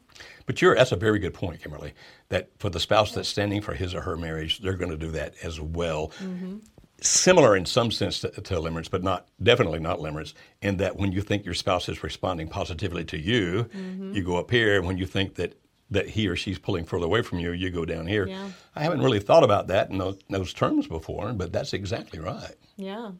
[0.45, 1.93] But you're that's a very good point, Kimberly.
[2.29, 5.11] That for the spouse that's standing for his or her marriage, they're going to do
[5.11, 6.09] that as well.
[6.21, 6.57] Mm-hmm.
[6.99, 10.33] Similar in some sense to, to limerence, but not definitely not limerence.
[10.63, 14.13] In that when you think your spouse is responding positively to you, Mm-hmm.
[14.13, 14.81] you go up here.
[14.81, 17.85] When you think that that he or she's pulling further away from you, you go
[17.85, 18.27] down here.
[18.27, 18.49] Yeah.
[18.75, 22.55] I haven't really thought about that in those, those terms before, but that's exactly right.
[22.75, 23.11] Yeah.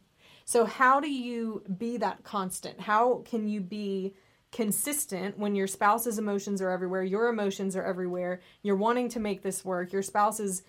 [0.45, 2.79] So, how do you be that constant?
[2.79, 4.13] How can you be
[4.51, 9.41] consistent when your spouse's emotions are everywhere, your emotions are everywhere, you're wanting to make
[9.41, 10.63] this work, your spouse is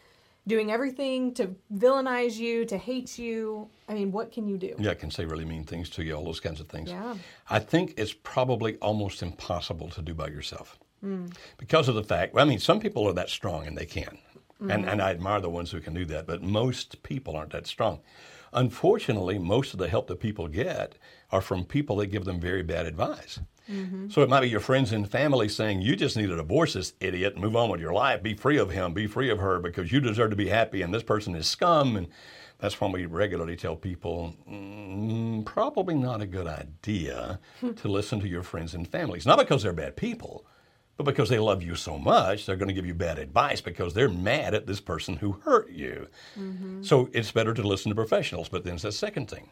[0.48, 3.68] doing everything to villainize you, to hate you?
[3.88, 4.74] I mean, what can you do?
[4.78, 6.90] Yeah, can say really mean things to you, all those kinds of things.
[6.90, 7.14] Yeah.
[7.48, 10.78] I think it's probably almost impossible to do by yourself
[11.58, 12.36] because of the fact.
[12.36, 14.18] I mean, some people are that strong and they can,
[14.60, 16.26] and and I admire the ones who can do that.
[16.26, 18.00] But most people aren't that strong.
[18.52, 20.96] Unfortunately, most of the help that people get
[21.30, 23.40] are from people that give them very bad advice.
[24.08, 26.94] So it might be your friends and family saying, You just need to divorce this
[27.00, 28.22] idiot and move on with your life.
[28.22, 30.92] Be free of him, be free of her because you deserve to be happy and
[30.92, 31.94] this person is scum.
[31.96, 32.08] And
[32.58, 37.40] that's why we regularly tell people mm, probably not a good idea
[37.76, 39.26] to listen to your friends and families.
[39.26, 40.46] Not because they're bad people,
[40.98, 43.94] but because they love you so much, they're going to give you bad advice because
[43.94, 46.08] they're mad at this person who hurt you.
[46.82, 48.48] So it's better to listen to professionals.
[48.48, 49.48] But then it's the second thing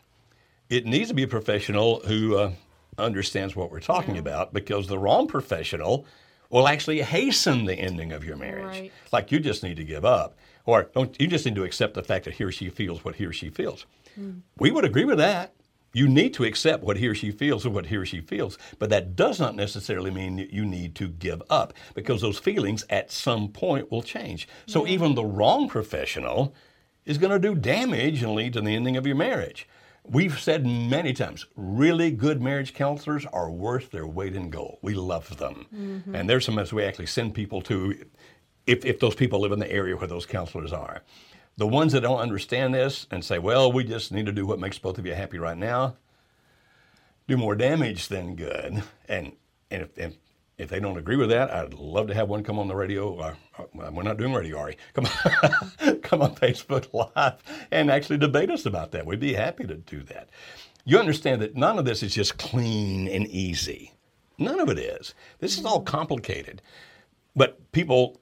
[0.69, 2.53] it needs to be a professional who uh,
[2.99, 6.05] understands what we're talking about because the wrong professional
[6.51, 8.81] will actually hasten the ending of your marriage.
[8.81, 8.93] Right.
[9.13, 12.03] Like you just need to give up, or don't you just need to accept the
[12.03, 13.87] fact that he or she feels what he or she feels.
[14.59, 15.53] We would agree with that.
[15.97, 18.59] You need to accept what he or she feels or what he or she feels,
[18.79, 22.85] but that does not necessarily mean that you need to give up because those feelings
[22.91, 24.47] at some point will change.
[24.67, 26.55] So even the wrong professional
[27.07, 29.67] is going to do damage and lead to the ending of your marriage.
[30.05, 34.77] We've said many times, really good marriage counselors are worth their weight in gold.
[34.83, 35.65] We love them.
[35.75, 36.15] Mm-hmm.
[36.15, 38.05] And there's some that we actually send people to
[38.67, 41.03] if, if those people live in the area where those counselors are.
[41.59, 44.59] The ones that don't understand this and say, well, we just need to do what
[44.59, 45.97] makes both of you happy right now,
[47.27, 48.83] do more damage than good.
[49.09, 49.33] And,
[49.71, 50.14] and if, if,
[50.59, 53.16] if they don't agree with that, I'd love to have one come on the radio.
[53.16, 54.77] Uh, uh, we're not doing radio, Ari.
[54.92, 59.07] Come on, come on Facebook Live and actually debate us about that.
[59.07, 60.29] We'd be happy to do that.
[60.85, 63.92] You understand that none of this is just clean and easy.
[64.38, 65.14] None of it is.
[65.40, 66.61] This is all complicated.
[67.35, 68.21] But people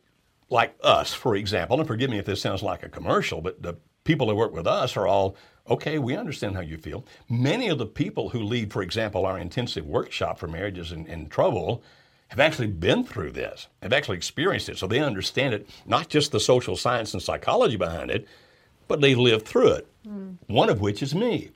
[0.54, 3.74] like us, for example, and forgive me if this sounds like a commercial, but the
[4.04, 5.36] people that work with us are all,
[5.68, 7.04] okay, we understand how you feel.
[7.28, 11.28] Many of the people who lead, for example, our intensive workshop for marriages in, in
[11.28, 11.82] trouble
[12.28, 14.78] have actually been through this, have actually experienced it.
[14.78, 18.26] So they understand it, not just the social science and psychology behind it,
[18.86, 20.32] but they lived through it, hmm.
[20.46, 21.50] one of which is me.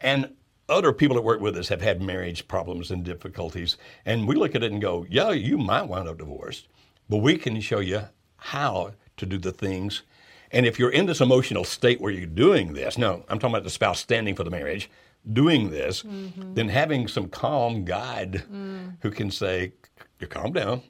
[0.00, 0.30] And
[0.68, 3.76] other people that work with us have had marriage problems and difficulties.
[4.06, 6.68] And we look at it and go, yeah, you might wind up divorced,
[7.08, 8.02] but we can show you
[8.44, 10.02] how to do the things.
[10.52, 13.64] And if you're in this emotional state where you're doing this, no, I'm talking about
[13.64, 14.90] the spouse standing for the marriage,
[15.32, 16.52] doing this, mm-hmm.
[16.52, 18.96] then having some calm guide mm.
[19.00, 19.72] who can say,
[20.20, 20.82] you calm down.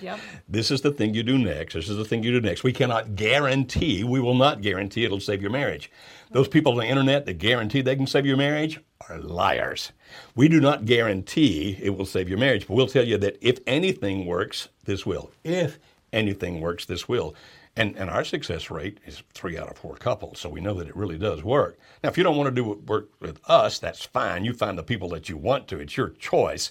[0.00, 0.18] Yep.
[0.48, 1.74] this is the thing you do next.
[1.74, 2.64] This is the thing you do next.
[2.64, 5.90] We cannot guarantee, we will not guarantee it'll save your marriage.
[6.32, 9.92] Those people on the internet that guarantee they can save your marriage are liars.
[10.34, 13.60] We do not guarantee it will save your marriage, but we'll tell you that if
[13.66, 15.30] anything works, this will.
[15.44, 15.78] If
[16.16, 17.34] anything works, this will.
[17.76, 20.88] And, and our success rate is three out of four couples, so we know that
[20.88, 21.78] it really does work.
[22.02, 24.44] Now, if you don't want to do work with us, that's fine.
[24.44, 26.70] You find the people that you want to, it's your choice.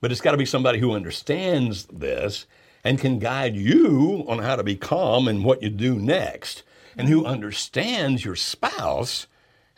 [0.00, 2.46] But it's got to be somebody who understands this
[2.82, 6.64] and can guide you on how to be calm and what you do next,
[6.96, 9.26] and who understands your spouse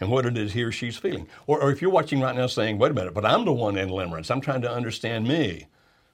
[0.01, 1.29] and what it is he or she's feeling.
[1.46, 3.77] Or, or if you're watching right now saying, wait a minute, but I'm the one
[3.77, 5.66] in limerence, I'm trying to understand me,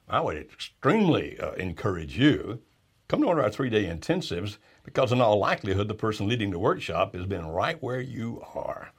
[0.09, 2.61] I would extremely uh, encourage you
[3.09, 6.51] come to one of our three day intensives because, in all likelihood, the person leading
[6.51, 8.91] the workshop has been right where you are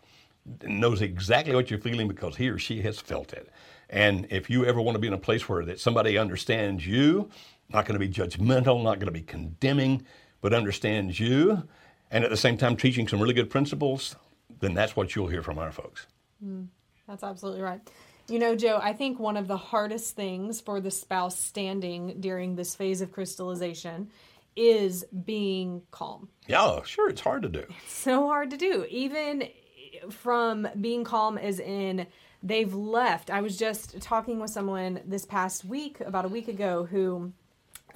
[0.63, 3.49] knows exactly what you're feeling because he or she has felt it.
[3.89, 7.29] And if you ever want to be in a place where that somebody understands you,
[7.69, 10.05] not going to be judgmental, not going to be condemning,
[10.41, 11.63] but understands you,
[12.11, 14.17] and at the same time teaching some really good principles,
[14.61, 16.07] then that's what you'll hear from our folks.
[16.45, 16.67] Mm,
[17.07, 17.81] that's absolutely right.
[18.31, 22.55] You know, Joe, I think one of the hardest things for the spouse standing during
[22.55, 24.09] this phase of crystallization
[24.55, 26.29] is being calm.
[26.47, 27.65] Yeah, sure, it's hard to do.
[27.89, 28.87] So hard to do.
[28.89, 29.49] Even
[30.11, 32.07] from being calm, as in
[32.41, 33.31] they've left.
[33.31, 37.33] I was just talking with someone this past week, about a week ago, who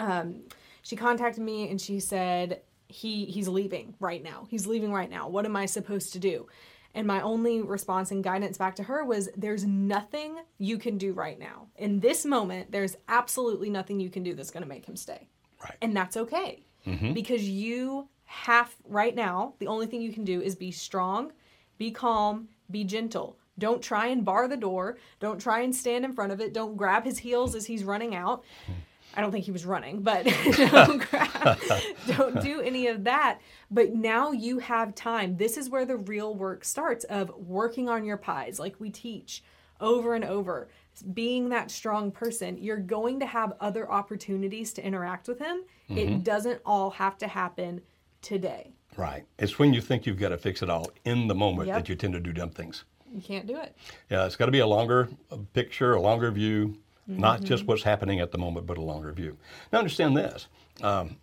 [0.01, 0.41] um,
[0.83, 4.47] she contacted me and she said, he he's leaving right now.
[4.51, 5.29] He's leaving right now.
[5.29, 6.47] What am I supposed to do?
[6.95, 11.13] And my only response and guidance back to her was there's nothing you can do
[11.13, 11.67] right now.
[11.77, 15.29] In this moment, there's absolutely nothing you can do that's going to make him stay.
[15.63, 15.77] Right.
[15.83, 16.65] And that's okay.
[16.87, 17.13] Mm-hmm.
[17.13, 21.33] Because you have right now, the only thing you can do is be strong,
[21.79, 23.39] be calm, be gentle.
[23.59, 24.99] Don't try and bar the door.
[25.21, 26.53] Don't try and stand in front of it.
[26.53, 28.45] Don't grab his heels as he's running out.
[28.67, 28.73] Hmm.
[29.17, 30.25] I don't think he was running, but
[30.57, 31.59] don't, grab,
[32.07, 33.41] don't do any of that.
[33.71, 35.37] But now you have time.
[35.37, 39.43] This is where the real work starts of working on your PIES, like we teach
[39.81, 40.69] over and over.
[41.13, 45.63] Being that strong person, you're going to have other opportunities to interact with him.
[45.89, 47.81] It doesn't all have to happen
[48.23, 48.73] today.
[48.97, 49.25] Right.
[49.39, 51.77] It's when you think you've got to fix it all in the moment Yep.
[51.77, 52.85] that you tend to do dumb things.
[53.13, 53.77] You can't do it.
[54.11, 57.47] Yeah, it's got to be a longer uh, picture, a longer view, not Mm-hmm.
[57.47, 59.37] just what's happening at the moment, but a longer view.
[59.73, 60.49] Now, understand this.
[60.83, 61.17] Um,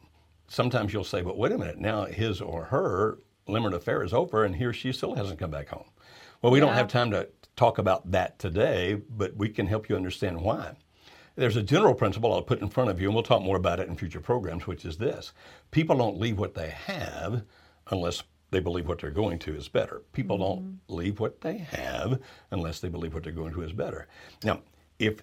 [0.47, 3.17] sometimes you'll say, but wait a minute, now his or her
[3.47, 5.89] limerent affair is over and he or she still hasn't come back home.
[6.41, 9.95] Well, we don't have time to talk about that today, but we can help you
[9.95, 10.73] understand why.
[11.35, 13.79] There's a general principle I'll put in front of you, and we'll talk more about
[13.79, 15.31] it in future programs, which is this
[15.71, 17.43] people don't leave what they have
[17.89, 20.01] unless they believe what they're going to is better.
[20.11, 22.19] People don't leave what they have
[22.51, 24.07] unless they believe what they're going to is better.
[24.43, 24.61] Now,
[24.99, 25.21] if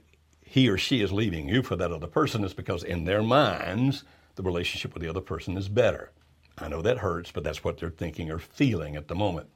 [0.49, 4.05] he or she is leaving you for that other person, is because in their minds,
[4.37, 6.11] the relationship with the other person is better.
[6.57, 9.49] I know that hurts, but that's what they're thinking or feeling at the moment.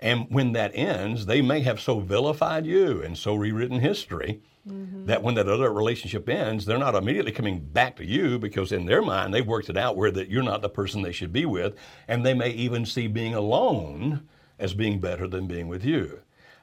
[0.00, 5.04] And when that ends, they may have so vilified you and so rewritten history mm-hmm.
[5.06, 8.86] that when that other relationship ends, they're not immediately coming back to you because in
[8.86, 11.44] their mind they've worked it out where that you're not the person they should be
[11.44, 11.74] with,
[12.08, 14.26] and they may even see being alone
[14.58, 16.20] as being better than being with you.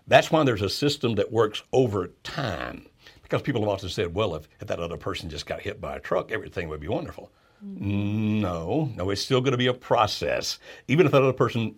[0.08, 2.88] That's why there's a system that works over time.
[3.28, 5.98] Because people have often said, well, if, if that other person just got hit by
[5.98, 7.30] a truck, everything would be wonderful.
[7.62, 10.60] No, no, it's still going to be a process.
[10.88, 11.76] Even if that other person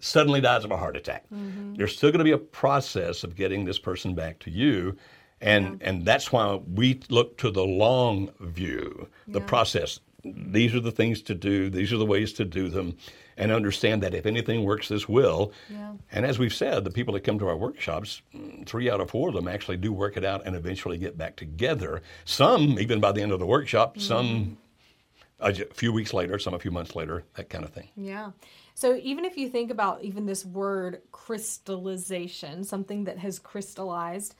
[0.00, 1.74] suddenly dies of a heart attack, mm-hmm.
[1.74, 4.96] there's still going to be a process of getting this person back to you.
[5.40, 9.46] And, and that's why we look to the long view, the Yeah.
[9.46, 10.00] process.
[10.22, 12.98] These are the things to do, these are the ways to do them,
[13.40, 15.52] and understand that if anything works, this will.
[15.68, 15.92] Yeah.
[16.12, 19.10] And as we've said, the people that come to our workshops, mm, three out of
[19.10, 22.02] four of them actually do work it out and eventually get back together.
[22.26, 24.58] Some, even by the end of the workshop, some
[25.40, 27.88] a few weeks later, some a few months later, that kind of thing.
[27.96, 28.32] Yeah.
[28.74, 34.34] So even if you think about even this word crystallization, something that has crystallized,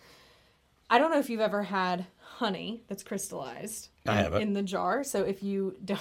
[0.91, 5.05] I don't know if you've ever had honey that's crystallized in, in the jar.
[5.05, 6.01] So if you don't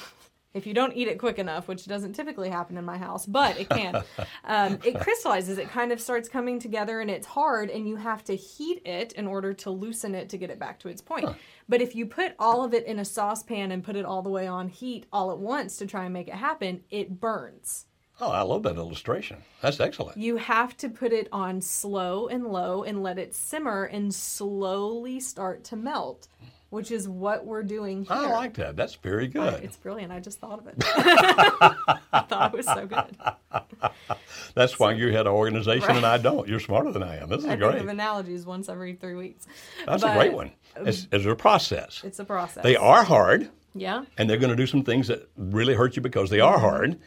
[0.54, 3.60] if you don't eat it quick enough, which doesn't typically happen in my house, but
[3.60, 4.04] it can,
[4.46, 5.58] um, it crystallizes.
[5.58, 9.14] It kind of starts coming together, and it's hard, and you have to heat it
[9.14, 11.30] in order to loosen it to get it back to its point.
[11.68, 14.30] But if you put all of it in a saucepan and put it all the
[14.30, 17.86] way on heat all at once to try and make it happen, it burns.
[18.22, 19.38] Oh, I love that illustration.
[19.62, 20.18] That's excellent.
[20.18, 25.22] You have to put it on slow and low and let it simmer and slowly
[25.22, 26.28] start to melt,
[26.70, 28.16] which is what we're doing here.
[28.16, 28.76] I like that.
[28.76, 29.64] That's very good.
[29.64, 30.12] It's brilliant.
[30.12, 30.76] I just thought of it.
[30.86, 31.96] I
[32.30, 33.18] thought it was so good.
[34.56, 36.48] That's why you had an organization and I don't.
[36.48, 37.30] You're smarter than I am.
[37.30, 37.72] This is I great.
[37.72, 39.48] think of analogies once every three weeks.
[39.86, 40.52] That's a great one.
[40.78, 42.02] It's, it's a process.
[42.04, 42.64] It's a process.
[42.64, 44.06] They are hard, Yeah.
[44.18, 46.56] and they're going to do some things that really hurt you because they Mm-hmm.
[46.56, 47.00] are hard.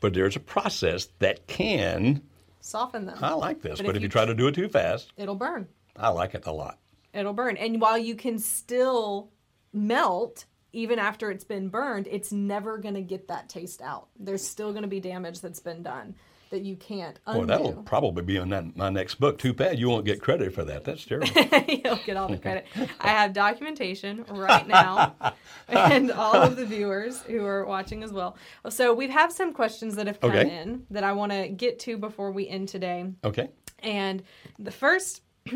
[0.00, 2.22] But there's a process that can.
[2.60, 3.18] Soften them.
[3.22, 5.12] I like this, But but, if if you you try to do it too fast,
[5.16, 5.68] It'll burn.
[5.96, 6.78] I like it a lot.
[7.14, 7.56] It'll burn.
[7.56, 9.30] And while you can still
[9.72, 14.08] melt, even after it's been burned, it's never going to get that taste out.
[14.18, 16.14] There's still going to be damage that's been done
[16.50, 17.38] that you can't undo.
[17.38, 19.38] Well, that'll probably be on that, my next book.
[19.38, 20.84] Too bad you won't get credit for that.
[20.84, 21.28] That's terrible.
[21.68, 22.66] You'll get all the credit.
[23.00, 25.14] I have documentation right now,
[25.68, 28.36] and all of the viewers who are watching as well.
[28.68, 30.54] So we have some questions that have come Okay.
[30.60, 33.06] in that I want to get to before we end today.
[33.24, 33.48] Okay.
[33.78, 34.22] And
[34.58, 35.22] the first,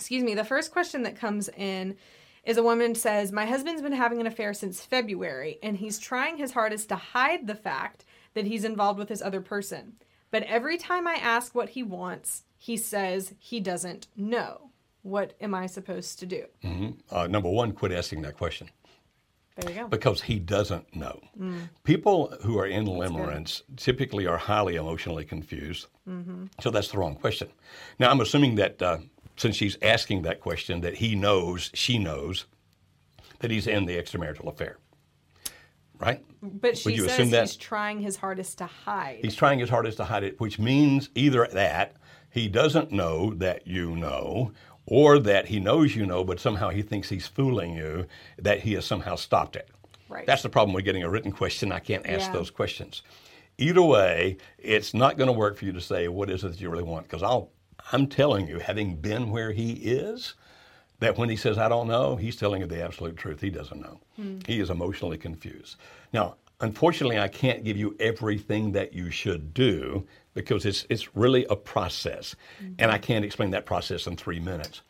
[0.00, 1.94] excuse me, the first question that comes in
[2.44, 6.38] is a woman says, My husband's been having an affair since February, and he's trying
[6.38, 9.92] his hardest to hide the fact that he's involved with this other person.
[10.30, 14.70] But every time I ask what he wants, he says he doesn't know.
[15.02, 16.46] What am I supposed to do?
[17.10, 18.70] Uh, number one, quit asking that question
[19.56, 19.88] There you go.
[19.88, 21.20] because he doesn't know.
[21.38, 21.68] Mm.
[21.84, 25.88] People who are in limerence typically are highly emotionally confused.
[26.08, 26.46] Mm-hmm.
[26.60, 27.48] So that's the wrong question.
[27.98, 28.98] Now, I'm assuming that uh,
[29.40, 32.44] since she's asking that question, that he knows, she knows,
[33.38, 34.76] that he's in the extramarital affair.
[35.98, 36.22] Right?
[36.42, 39.20] But she says he's trying his hardest to hide.
[39.22, 41.96] He's trying his hardest to hide it, which means either that
[42.30, 44.52] he doesn't know that you know,
[44.84, 48.06] or that he knows you know, but somehow he thinks he's fooling you,
[48.38, 49.70] that he has somehow stopped it.
[50.10, 50.26] Right.
[50.26, 51.72] That's the problem with getting a written question.
[51.72, 52.32] I can't ask Yeah.
[52.34, 53.02] those questions.
[53.56, 56.60] Either way, it's not going to work for you to say what is it that
[56.60, 57.50] you really want because I'll
[57.92, 60.34] I'm telling you, having been where he is,
[61.00, 63.40] that when he says I don't know, he's telling you the absolute truth.
[63.40, 64.00] He doesn't know.
[64.46, 65.76] He is emotionally confused.
[66.12, 71.46] Now, unfortunately, I can't give you everything that you should do because it's it's really
[71.50, 72.36] a process,
[72.78, 74.82] and I can't explain that process in three minutes.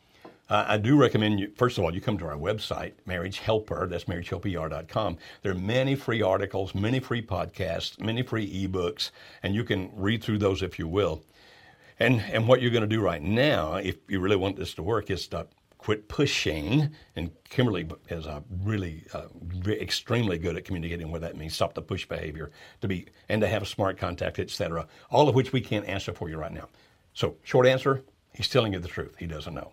[0.51, 3.86] Uh, I do recommend you, first of all, you come to our website, Marriage Helper,
[3.86, 5.16] that's marriagehelper.com.
[5.43, 9.12] There are many free articles, many free podcasts, many free ebooks,
[9.45, 11.22] and you can read through those if you will.
[12.01, 14.83] And, and what you're going to do right now, if you really want this to
[14.83, 15.47] work, is to
[15.77, 16.91] quit pushing.
[17.15, 19.27] And Kimberly is uh, really uh,
[19.65, 21.55] re- extremely good at communicating what that means.
[21.55, 24.87] Stop the push behavior to be and to have smart contact, etc.
[25.11, 26.69] All of which we can't answer for you right now.
[27.13, 28.03] So, short answer:
[28.35, 29.17] He's telling you the truth.
[29.19, 29.73] He doesn't know.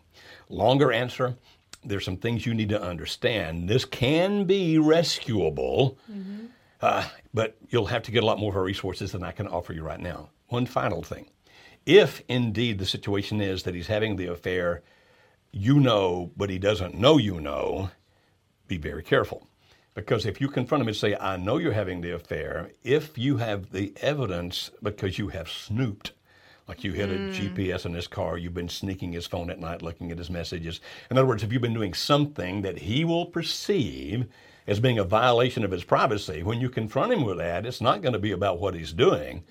[0.50, 1.38] Longer answer:
[1.86, 3.70] There's some things you need to understand.
[3.70, 5.98] This can be rescuable.
[6.82, 9.48] Uh, but you'll have to get a lot more of our resources than I can
[9.48, 10.30] offer you right now.
[10.50, 11.30] One final thing.
[11.88, 14.84] If indeed the situation is that he's having the affair,
[15.54, 17.92] you know, but he doesn't know you know,
[18.68, 19.48] be very careful.
[19.96, 23.38] Because if you confront him and say, I know you're having the affair, if you
[23.38, 26.12] have the evidence because you have snooped,
[26.68, 27.30] like you hit a hmm.
[27.30, 30.82] GPS in his car, you've been sneaking his phone at night, looking at his messages.
[31.10, 34.26] In other words, if you've been doing something that he will perceive
[34.68, 38.02] as being a violation of his privacy, when you confront him with that, it's not
[38.02, 39.46] going to be about what he's doing.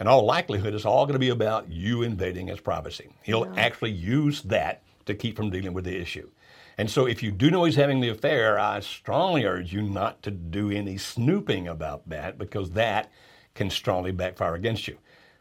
[0.00, 3.10] In all likelihood, it's all going to be about you invading his privacy.
[3.22, 6.30] He'll actually use that to keep from dealing with the issue.
[6.78, 10.22] And so, if you do know he's having the affair, I strongly urge you not
[10.22, 13.12] to do any snooping about that because that
[13.54, 14.96] can strongly backfire against you.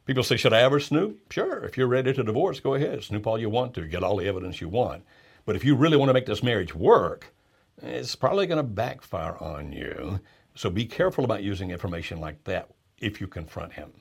[0.06, 1.32] People say, Should I ever snoop?
[1.32, 1.64] Sure.
[1.64, 3.02] If you're ready to divorce, go ahead.
[3.02, 5.04] Snoop all you want to, get all the evidence you want.
[5.46, 7.34] But if you really want to make this marriage work,
[7.82, 10.20] it's probably going to backfire on you.
[10.56, 13.94] So be careful about using information like that if you confront him.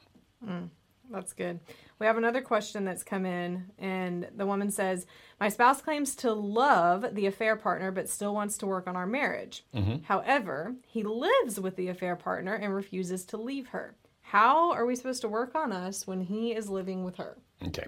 [0.47, 0.69] Mm,
[1.11, 1.61] that's good.
[1.99, 5.07] We have another question that's come in, and the woman says,
[5.41, 9.07] My spouse claims to love the affair partner but still wants to work on our
[9.07, 9.65] marriage.
[9.75, 10.05] Mm-hmm.
[10.05, 13.97] However, he lives with the affair partner and refuses to leave her.
[14.23, 17.39] How are we supposed to work on us when he is living with her?
[17.67, 17.87] Okay.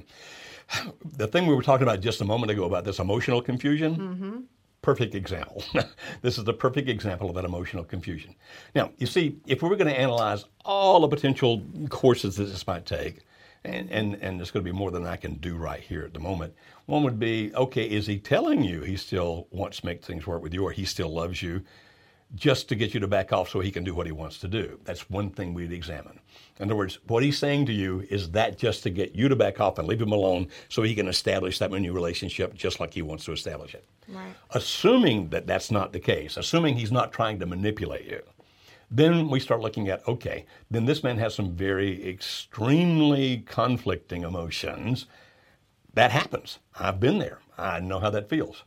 [1.16, 4.38] The thing we were talking about just a moment ago about this emotional confusion, mm-hmm.
[4.82, 5.62] Perfect example.
[6.22, 8.34] this is the perfect example of that emotional confusion.
[8.74, 12.66] Now, you see, if we were going to analyze all the potential courses that this
[12.66, 13.20] might take,
[13.64, 16.14] and, and, and there's going to be more than I can do right here at
[16.14, 16.54] the moment.
[16.86, 20.42] One would be okay, is he telling you he still wants to make things work
[20.42, 21.62] with you or he still loves you?
[22.34, 24.48] just to get you to back off so he can do what he wants to
[24.48, 24.78] do.
[24.84, 26.20] That's one thing we'd examine.
[26.60, 29.36] In other words, what he's saying to you is that just to get you to
[29.36, 32.92] back off and leave him alone so he can establish that new relationship just like
[32.92, 33.86] he wants to establish it.
[34.06, 34.34] Right.
[34.50, 38.22] Assuming that that's not the case, assuming he's not trying to manipulate you,
[38.90, 45.06] then we start looking at okay, then this man has some very extremely conflicting emotions.
[45.94, 46.58] That happens.
[46.78, 47.38] I've been there.
[47.56, 48.64] I know how that feels.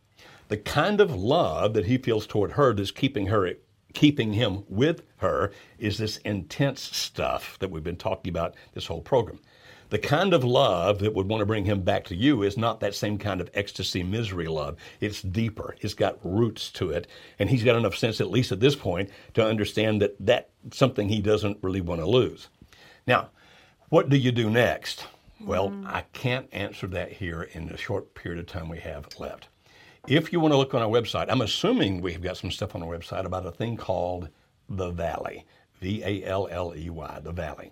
[0.47, 3.45] The kind of love that he feels toward her that's keeping her
[3.93, 9.01] keeping him with her is this intense stuff that we've been talking about this whole
[9.01, 9.39] program.
[9.89, 12.79] The kind of love that would want to bring him back to you is not
[12.79, 14.77] that same kind of ecstasy misery love.
[14.99, 15.75] It's deeper.
[15.81, 17.05] It's got roots to it.
[17.37, 21.09] And he's got enough sense, at least at this point, to understand that that's something
[21.09, 22.47] he doesn't really want to lose.
[23.05, 23.29] Now,
[23.89, 25.05] what do you do next?
[25.39, 25.85] Well, hmm.
[25.85, 29.49] I can't answer that here in the short period of time we have left.
[30.07, 32.83] If you want to look on our website, I'm assuming we've got some stuff on
[32.83, 34.27] our website about a thing called
[34.67, 35.45] The Valley,
[35.79, 37.71] V A L L E Y, The Valley.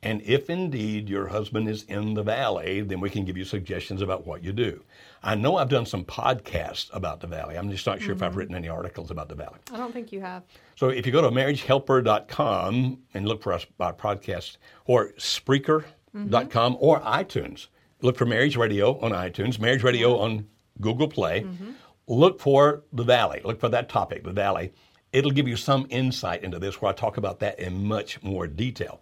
[0.00, 4.02] And if indeed your husband is in the valley, then we can give you suggestions
[4.02, 4.84] about what you do.
[5.22, 7.56] I know I've done some podcasts about the valley.
[7.56, 8.38] I'm just not sure if I've mm-hmm.
[8.38, 9.58] written any articles about the valley.
[9.72, 10.44] I don't think you have.
[10.76, 16.74] So if you go to marriagehelper.com and look for us our podcast or Spreaker.com mm-hmm.
[16.84, 17.66] or iTunes,
[18.00, 20.46] look for Marriage Radio on iTunes, Marriage Radio on
[20.80, 21.42] Google Play.
[21.42, 21.70] Mm-hmm.
[22.06, 23.40] Look for the Valley.
[23.44, 24.72] Look for that topic, the Valley.
[25.12, 28.46] It'll give you some insight into this where I talk about that in much more
[28.46, 29.00] detail.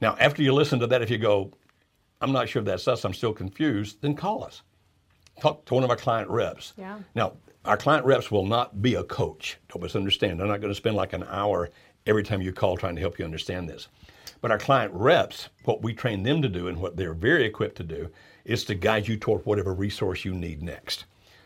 [0.00, 1.52] Now, after you listen to that, if you go,
[2.20, 4.62] I'm not sure if that's us, I'm still confused, then call us.
[5.40, 6.72] Talk to one of our client reps.
[6.76, 6.98] Yeah.
[7.14, 9.58] Now, our client reps will not be a coach.
[9.68, 10.40] Don't misunderstand.
[10.40, 11.70] They're not going to spend like an hour
[12.06, 13.88] every time you call trying to help you understand this.
[14.40, 17.76] But our client reps, what we train them to do and what they're very equipped
[17.76, 18.10] to do
[18.44, 21.04] is to guide you toward whatever resource you need next.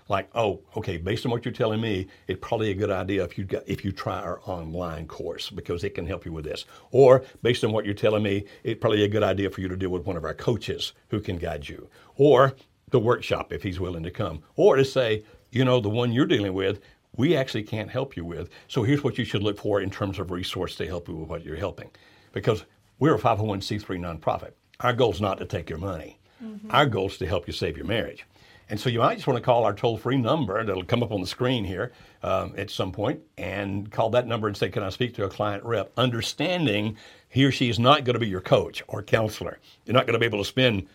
[0.08, 3.38] Like, oh, okay, based on what you're telling me, it's probably a good idea if
[3.38, 6.66] you got, if you try our online course because it can help you with this.
[6.90, 9.76] Or based on what you're telling me, it's probably a good idea for you to
[9.76, 11.88] deal with one of our coaches who can guide you.
[12.16, 12.54] Or
[12.90, 14.42] the workshop if he's willing to come.
[14.56, 16.80] Or to say, you know, the one you're dealing with,
[17.16, 18.50] we actually can't help you with.
[18.68, 21.28] So here's what you should look for in terms of resource to help you with
[21.28, 21.90] what you're helping.
[22.32, 22.64] Because
[22.98, 24.52] we're a 501c3 nonprofit.
[24.80, 26.18] Our goal is not to take your money.
[26.42, 26.70] Mm-hmm.
[26.70, 28.26] Our goal is to help you save your marriage.
[28.70, 31.12] And so you might just want to call our toll free number that'll come up
[31.12, 34.82] on the screen here um, at some point and call that number and say, Can
[34.82, 35.92] I speak to a client rep?
[35.98, 36.96] Understanding
[37.28, 39.58] he or she is not going to be your coach or counselor.
[39.84, 40.88] You're not going to be able to spend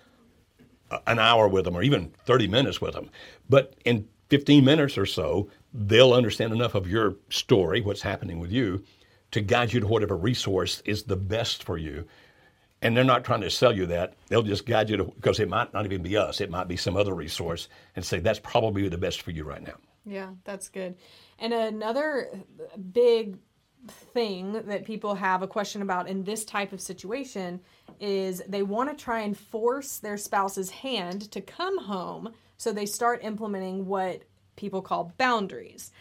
[1.06, 3.10] an hour with them or even 30 minutes with them.
[3.48, 8.52] But in 15 minutes or so, they'll understand enough of your story, what's happening with
[8.52, 8.84] you,
[9.32, 12.06] to guide you to whatever resource is the best for you.
[12.82, 14.14] And they're not trying to sell you that.
[14.28, 16.78] They'll just guide you to, because it might not even be us, it might be
[16.78, 19.76] some other resource, and say that's probably the best for you right now.
[20.06, 20.96] Yeah, that's good.
[21.40, 22.30] And another
[22.94, 23.38] big
[23.88, 27.60] thing that people have a question about in this type of situation
[28.00, 32.86] is they want to try and force their spouse's hand to come home so they
[32.86, 34.24] start implementing what
[34.56, 35.92] people call boundaries.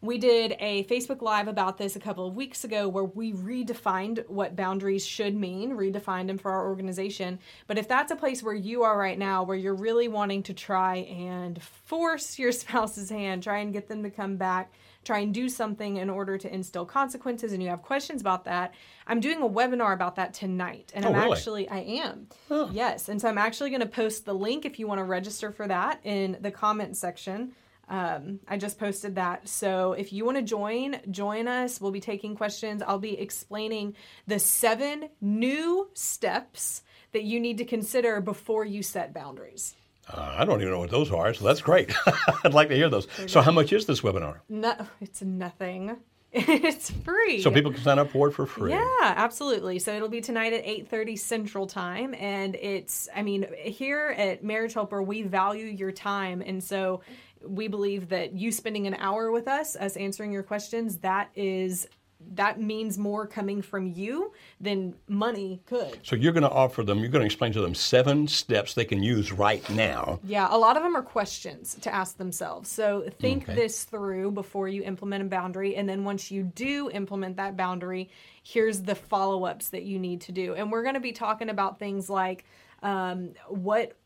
[0.00, 4.28] We did a Facebook Live about this a couple of weeks ago where we redefined
[4.28, 7.40] what boundaries should mean, redefined them for our organization.
[7.66, 10.54] But if that's a place where you are right now, where you're really wanting to
[10.54, 14.72] try and force your spouse's hand, try and get them to come back,
[15.04, 18.74] try and do something in order to instill consequences, and you have questions about that,
[19.06, 20.92] I'm doing a webinar about that tonight.
[20.94, 21.32] And oh, I'm really?
[21.32, 22.28] actually, I am.
[22.72, 23.08] Yes.
[23.08, 25.66] And so I'm actually going to post the link if you want to register for
[25.66, 27.52] that in the comment section.
[27.88, 29.48] Um, I just posted that.
[29.48, 31.80] So if you want to join, join us.
[31.80, 32.82] We'll be taking questions.
[32.86, 33.94] I'll be explaining
[34.26, 36.82] the seven new steps
[37.12, 39.74] that you need to consider before you set boundaries.
[40.12, 41.94] Uh, I don't even know what those are, so that's great.
[42.44, 43.08] I'd like to hear those.
[43.26, 44.38] So, how much is this webinar?
[44.48, 45.98] No, it's nothing.
[46.32, 47.40] it's free.
[47.40, 48.72] So people can sign up for it for free.
[48.72, 49.78] Yeah, absolutely.
[49.78, 54.74] So it'll be tonight at 8:30 Central Time and it's I mean, here at Marriage
[54.74, 57.00] Helper we value your time and so
[57.46, 61.88] we believe that you spending an hour with us, us answering your questions, that is
[62.34, 66.00] that means more coming from you than money could.
[66.02, 68.84] So you're going to offer them, you're going to explain to them seven steps they
[68.84, 70.18] can use right now.
[70.24, 72.68] Yeah, a lot of them are questions to ask themselves.
[72.68, 73.54] So think Okay.
[73.54, 75.76] this through before you implement a boundary.
[75.76, 78.10] And then once you do implement that boundary,
[78.42, 80.54] here's the follow ups that you need to do.
[80.54, 82.44] And we're going to be talking about things like,
[82.82, 83.96] um, what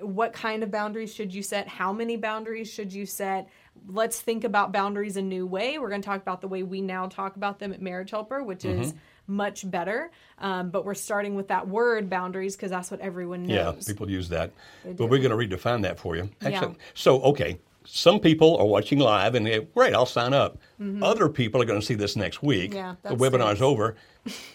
[0.00, 1.68] what kind of boundaries should you set?
[1.68, 3.48] How many boundaries should you set?
[3.88, 5.78] Let's think about boundaries a new way.
[5.78, 8.42] We're going to talk about the way we now talk about them at Marriage Helper,
[8.42, 8.94] which is
[9.26, 10.10] much better.
[10.38, 13.56] Um, but we're starting with that word boundaries because that's what everyone knows
[13.88, 14.52] Yeah, people use that.
[14.84, 16.28] But we're going to redefine that for you.
[16.42, 16.76] Excellent.
[16.78, 16.84] Yeah.
[16.94, 20.58] So, okay, some people are watching live and they, great, I'll sign up.
[21.00, 22.72] Other people are going to see this next week.
[22.72, 22.76] Mm-hmm.
[22.76, 23.62] Yeah, the webinar's stinks.
[23.62, 23.96] over.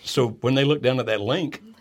[0.04, 1.62] so when they look down at that link,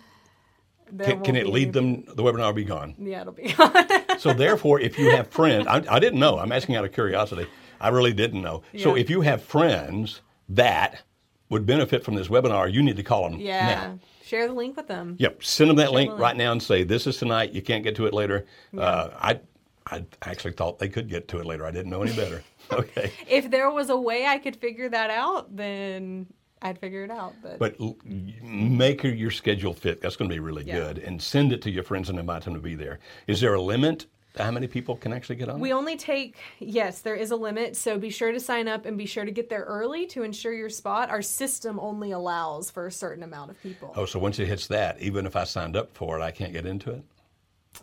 [0.99, 2.95] can, can it lead them, the webinar will be gone.
[2.99, 3.53] Yeah, it'll be.
[3.53, 4.19] gone.
[4.19, 6.39] So therefore, if you have friends, I, I didn't know.
[6.39, 7.47] I'm asking out of curiosity.
[7.81, 8.63] I really didn't know.
[8.79, 11.03] So if you have friends that
[11.49, 13.67] would benefit from this webinar, you need to call them yeah.
[13.67, 13.99] now.
[14.25, 15.17] Share the link with them.
[15.19, 15.45] Yep.
[15.45, 17.53] Send them that link the right now and say, "This is tonight.
[17.53, 19.41] You can't get to it later." Uh, I,
[19.87, 21.65] I actually thought they could get to it later.
[21.65, 22.43] I didn't know any better.
[22.73, 23.13] okay.
[23.29, 26.27] If there was a way I could figure that out, then
[26.67, 27.35] I'd figure it out.
[27.43, 27.97] But, But l-
[28.43, 30.01] make your- your schedule fit.
[30.01, 30.77] That's going to be really Yeah.
[30.79, 30.99] good.
[30.99, 32.99] And send it to your friends and invite them to be there.
[33.27, 34.07] Is there a limit
[34.37, 35.61] how many people can actually get on?
[35.61, 37.75] we only take yes, there is a limit.
[37.77, 40.53] So be sure to sign up and be sure to get there early to ensure
[40.53, 41.09] your spot.
[41.09, 43.93] Our system only allows for a certain amount of people.
[43.97, 46.53] oh, so once it hits that, even if I signed up for it, I can't
[46.53, 47.03] get into it?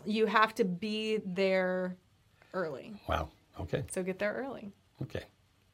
[0.04, 1.96] You have to be there
[2.52, 2.94] early.
[3.08, 3.30] Wow.
[3.60, 3.82] Okay.
[3.90, 4.70] So get there early.
[5.02, 5.22] Okay.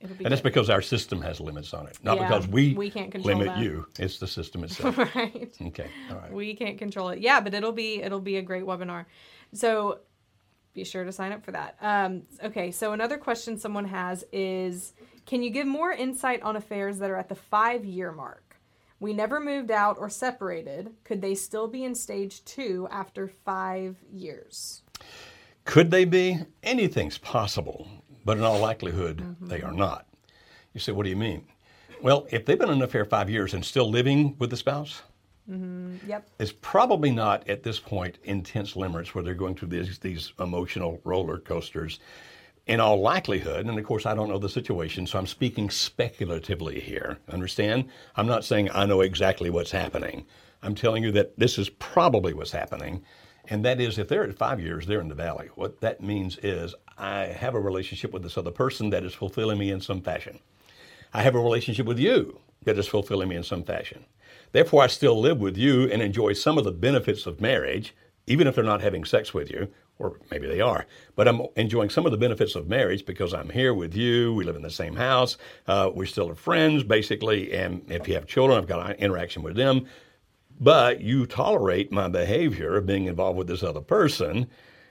[0.03, 3.13] And that's because our system has limits on it, not Yeah, because we, we can't
[3.13, 3.63] control limit that.
[3.63, 3.87] you.
[3.99, 4.97] It's the system itself.
[4.97, 5.55] right.
[5.63, 5.89] okay.
[6.11, 6.33] All right.
[6.33, 7.19] We can't control it.
[7.21, 9.05] Yeah, but it'll be it'll be a great webinar.
[9.53, 10.01] So
[10.73, 11.77] be sure to sign up for that.
[11.83, 14.95] Um, okay, so another question someone has is
[15.27, 18.57] can you give more insight on affairs that are at the five year mark?
[19.01, 20.91] We never moved out or separated.
[21.05, 24.83] Could they still be in stage two after five years?
[25.65, 26.39] Could they be?
[26.63, 27.87] Anything's possible,
[28.31, 29.49] but in all likelihood, Mm-hmm.
[29.49, 30.07] they are not.
[30.73, 31.47] You say, what do you mean?
[32.01, 35.03] Well, if they've been in an affair five years and still living with the spouse,
[35.49, 36.29] Yep.
[36.39, 41.01] it's probably not at this point intense limerence where they're going through these, these emotional
[41.03, 41.99] roller coasters.
[42.69, 46.79] In all likelihood, and of course I don't know the situation, so I'm speaking speculatively
[46.79, 47.19] here.
[47.33, 47.87] Understand?
[48.15, 50.25] I'm not saying I know exactly what's happening.
[50.63, 53.03] I'm telling you that this is probably what's happening.
[53.51, 55.49] And that is, if they're at five years, they're in the valley.
[55.57, 59.59] What that means is, I have a relationship with this other person that is fulfilling
[59.59, 60.39] me in some fashion.
[61.13, 64.05] I have a relationship with you that is fulfilling me in some fashion.
[64.53, 67.93] Therefore, I still live with you and enjoy some of the benefits of marriage,
[68.27, 69.69] even if they're not having sex with you.
[70.01, 73.51] or maybe they are, but I'm enjoying some of the benefits of marriage because I'm
[73.51, 74.33] here with you.
[74.33, 75.37] We live in the same house.
[75.69, 77.53] Uh, we still are friends, basically.
[77.53, 79.87] And if you have children, I've got interaction with them.
[80.61, 84.47] But you tolerate my behavior of being involved with this other person,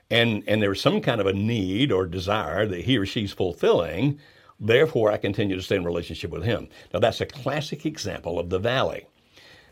[0.09, 4.19] and, and there's some kind of a need or desire that he or she's fulfilling.
[4.59, 6.67] Therefore, I continue to stay in relationship with him.
[6.91, 9.05] Now, that's a classic example of the valley.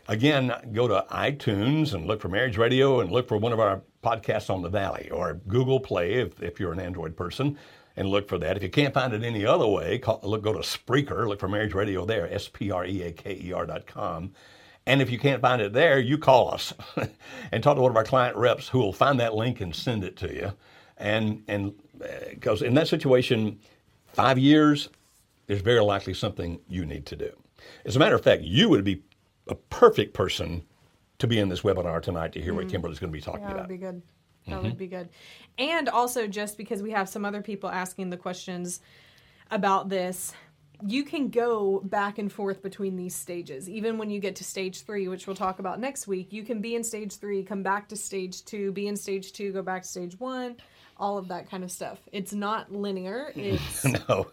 [0.06, 3.82] Again, go to iTunes and look for Marriage Radio and look for one of our
[4.02, 7.58] podcasts on the Valley or Google Play if, if you're an Android person
[7.96, 8.56] and look for that.
[8.56, 11.48] If you can't find it any other way, call, look, go to Spreaker, look for
[11.48, 14.32] Marriage Radio there, S P R E A K E R dot com.
[14.88, 16.72] And if you can't find it there, you call us
[17.52, 20.02] and talk to one of our client reps who will find that link and send
[20.02, 20.52] it to you.
[20.96, 21.74] And and
[22.30, 23.60] because uh, in that situation,
[24.06, 24.88] five years,
[25.46, 27.30] there's very likely something you need to do.
[27.84, 29.02] As a matter of fact, you would be
[29.46, 30.62] a perfect person
[31.18, 32.70] to be in this webinar tonight to hear what mm-hmm.
[32.70, 33.68] Kimberly's going to be talking yeah, about.
[33.68, 34.02] That would be good.
[34.46, 34.64] That mm-hmm.
[34.64, 35.10] would be good.
[35.58, 38.80] And also, just because we have some other people asking the questions
[39.50, 40.32] about this,
[40.86, 43.68] you can go back and forth between these stages.
[43.68, 46.60] Even when you get to stage three, which we'll talk about next week, you can
[46.60, 49.82] be in stage three, come back to stage two, be in stage two, go back
[49.82, 50.56] to stage one
[50.98, 51.98] all of that kind of stuff.
[52.12, 53.32] It's not linear.
[53.34, 54.28] It's no,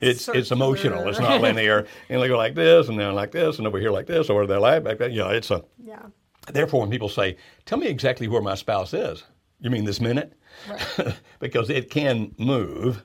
[0.00, 0.40] it's circular.
[0.40, 1.08] it's emotional.
[1.08, 1.86] It's not linear.
[2.08, 4.46] and they go like this, and then like this, and over here like this, or
[4.46, 5.12] they're like that.
[5.12, 6.06] You know, it's a yeah.
[6.52, 7.36] Therefore, when people say,
[7.66, 9.24] "Tell me exactly where my spouse is,"
[9.60, 10.32] you mean this minute?
[10.68, 11.14] Right.
[11.38, 13.04] because it can move.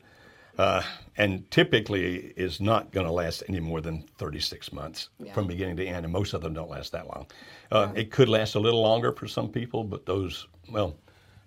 [0.58, 0.84] Uh,
[1.18, 5.34] and typically is not going to last any more than 36 months yeah.
[5.34, 7.26] from beginning to end, and most of them don't last that long.
[7.72, 10.96] Uh, It could last a little longer for some people, but those, well,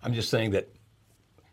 [0.03, 0.69] I'm just saying that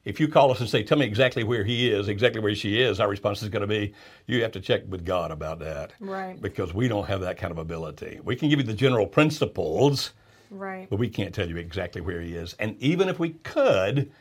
[0.06, 2.82] if you call us and say, Tell me exactly where he is, exactly where she
[2.82, 3.94] is, our response is going to be,
[4.28, 5.94] You have to check with God about that.
[6.00, 6.40] Right.
[6.42, 8.20] Because we don't have that kind of ability.
[8.24, 10.12] We can give you the general principles,
[10.52, 10.90] right.
[10.90, 12.54] but we can't tell you exactly where he is.
[12.60, 14.12] And even if we could,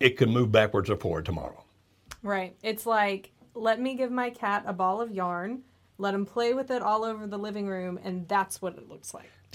[0.00, 1.62] it could move backwards or forward tomorrow.
[2.26, 2.56] Right.
[2.62, 5.62] It's like, let me give my cat a ball of yarn,
[5.96, 9.14] let him play with it all over the living room, and that's what it looks
[9.14, 9.30] like.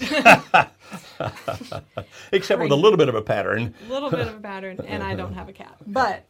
[2.32, 3.74] Except with a little bit of a pattern.
[3.86, 5.76] A little bit of a pattern, and I don't have a cat.
[5.86, 6.24] But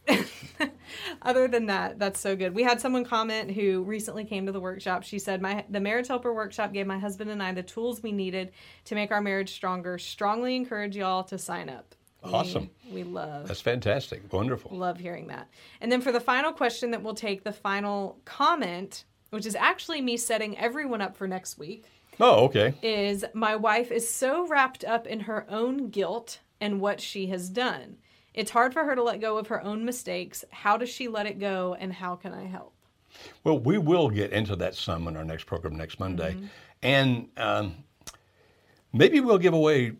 [1.22, 2.54] other than that, that's so good.
[2.54, 5.04] We had someone comment who recently came to the workshop.
[5.04, 8.10] She said, "My the marriage helper workshop gave my husband and I the tools we
[8.12, 8.50] needed
[8.86, 9.96] to make our marriage stronger.
[9.96, 11.94] Strongly encourage y'all to sign up."
[12.24, 12.70] Awesome.
[12.86, 13.48] We, we love.
[13.48, 14.32] That's fantastic.
[14.32, 14.76] Wonderful.
[14.76, 15.48] Love hearing that.
[15.80, 20.00] And then for the final question that we'll take, the final comment, which is actually
[20.00, 21.84] me setting everyone up for next week.
[22.20, 22.74] Oh, okay.
[22.82, 27.48] Is my wife is so wrapped up in her own guilt and what she has
[27.48, 27.96] done.
[28.34, 30.44] It's hard for her to let go of her own mistakes.
[30.50, 32.74] How does she let it go and how can I help?
[33.44, 36.34] Well, we will get into that some in our next program next Monday.
[36.34, 36.46] Mm-hmm.
[36.82, 37.76] And um,
[38.92, 39.92] maybe we'll give away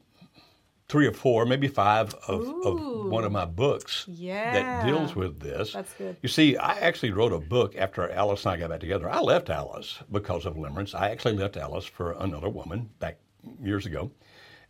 [0.93, 4.53] three or four, maybe five of, of one of my books yeah.
[4.53, 5.72] that deals with this.
[5.72, 6.18] That's good.
[6.20, 9.09] You see, I actually wrote a book after Alice and I got back together.
[9.09, 10.95] I left Alice because of limerence.
[10.95, 13.16] I actually left Alice for another woman back
[13.62, 14.11] years ago.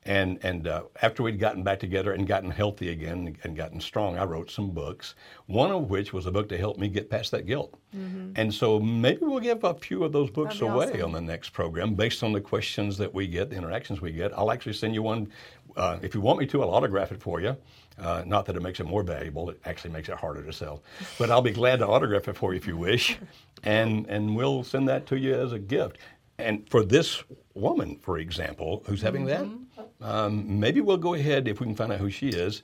[0.05, 4.19] And and uh, after we'd gotten back together and gotten healthy again and gotten strong,
[4.19, 5.15] I wrote some books.
[5.47, 7.79] One of which was a book to help me get past that guilt.
[7.97, 8.33] Mm-hmm.
[8.35, 11.05] And so maybe we'll give a few of those books away awesome.
[11.05, 14.37] on the next program based on the questions that we get, the interactions we get.
[14.37, 15.31] I'll actually send you one.
[15.77, 17.57] Uh, if you want me to, I'll autograph it for you.
[17.99, 20.83] Uh, not that it makes it more valuable; it actually makes it harder to sell.
[21.19, 23.19] But I'll be glad to autograph it for you if you wish,
[23.63, 25.99] and and we'll send that to you as a gift.
[26.39, 27.23] And for this
[27.55, 29.51] woman, for example, who's having mm-hmm.
[29.51, 29.62] that,
[30.01, 32.63] um, maybe we'll go ahead if we can find out who she is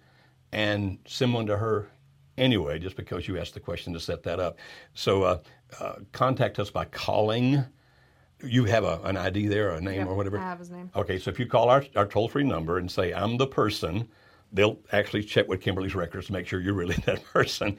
[0.53, 1.89] and send one to her
[2.37, 4.59] anyway, just because you asked the question to set that up.
[4.95, 5.39] So uh,
[5.81, 7.65] uh, contact us by calling.
[8.43, 10.39] You have a, an ID there, a name yep, or whatever?
[10.39, 10.91] I have his name.
[10.95, 14.09] Okay, so if you call our, our toll free number and say, I'm the person,
[14.53, 17.77] they'll actually check with Kimberly's records to make sure you're really that person.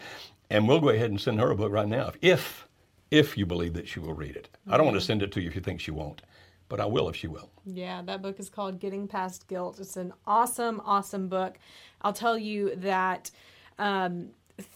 [0.50, 2.68] And we'll go ahead and send her a book right now if,
[3.10, 4.50] if you believe that she will read it.
[4.52, 4.74] Mm-hmm.
[4.74, 6.22] I don't want to send it to you if you think she won't
[6.70, 7.50] but I will if she will.
[7.66, 9.80] Yeah, that book is called Getting Past Guilt.
[9.80, 11.58] It's an awesome, awesome book.
[12.02, 13.32] I'll tell you that.
[13.78, 14.30] Um,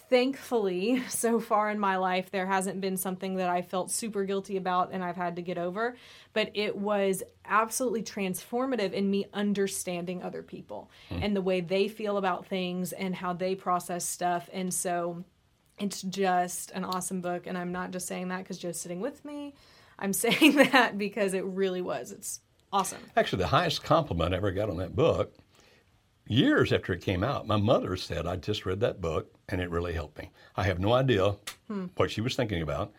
[0.09, 4.57] thankfully, so far in my life, there hasn't been something that I felt super guilty
[4.57, 5.95] about and I've had to get over.
[6.33, 11.19] But it was absolutely transformative in me understanding other people hmm.
[11.21, 14.49] and the way they feel about things and how they process stuff.
[14.53, 15.23] And so
[15.77, 17.47] it's just an awesome book.
[17.47, 19.53] And I'm not just saying that because Joe's sitting with me.
[19.99, 22.11] I'm saying that because it really was.
[22.11, 22.41] It's
[22.71, 22.99] awesome.
[23.15, 25.33] Actually, the highest compliment I ever got on that book,
[26.27, 29.69] years after it came out, my mother said, I just read that book and it
[29.69, 30.31] really helped me.
[30.55, 31.35] I have no idea
[31.67, 31.85] hmm.
[31.95, 32.91] what she was thinking about,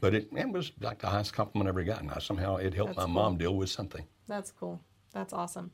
[0.00, 2.10] but it, it, was like the highest compliment I ever gotten.
[2.10, 3.12] I, somehow it helped That's my cool.
[3.12, 4.04] mom deal with something.
[4.26, 4.80] That's cool.
[5.12, 5.70] That's awesome.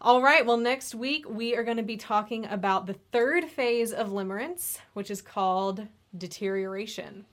[0.00, 0.44] All right.
[0.44, 4.78] Well, next week we are going to be talking about the third phase of limerence,
[4.94, 7.24] which is called deterioration.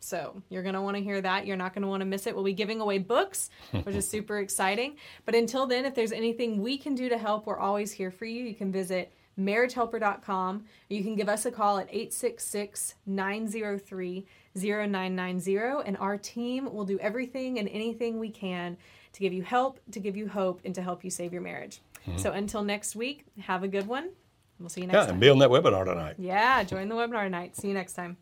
[0.00, 1.46] So you're going to want to hear that.
[1.46, 2.34] You're not going to want to miss it.
[2.34, 4.96] We'll be giving away books, which is super exciting.
[5.24, 8.24] But until then, if there's anything we can do to help, we're always here for
[8.24, 8.44] you.
[8.44, 10.64] You can visit marriagehelper.com.
[10.88, 14.26] You can give us a call at 866 903
[14.56, 18.76] 0990, and our team will do everything and anything we can
[19.12, 21.80] to give you help, to give you hope, and to help you save your marriage.
[22.06, 22.18] Mm-hmm.
[22.18, 24.10] So until next week, have a good one.
[24.58, 25.10] We'll see you next yeah, time.
[25.10, 26.16] and be on that webinar tonight.
[26.18, 27.56] Yeah, join the webinar tonight.
[27.56, 28.16] See you next time.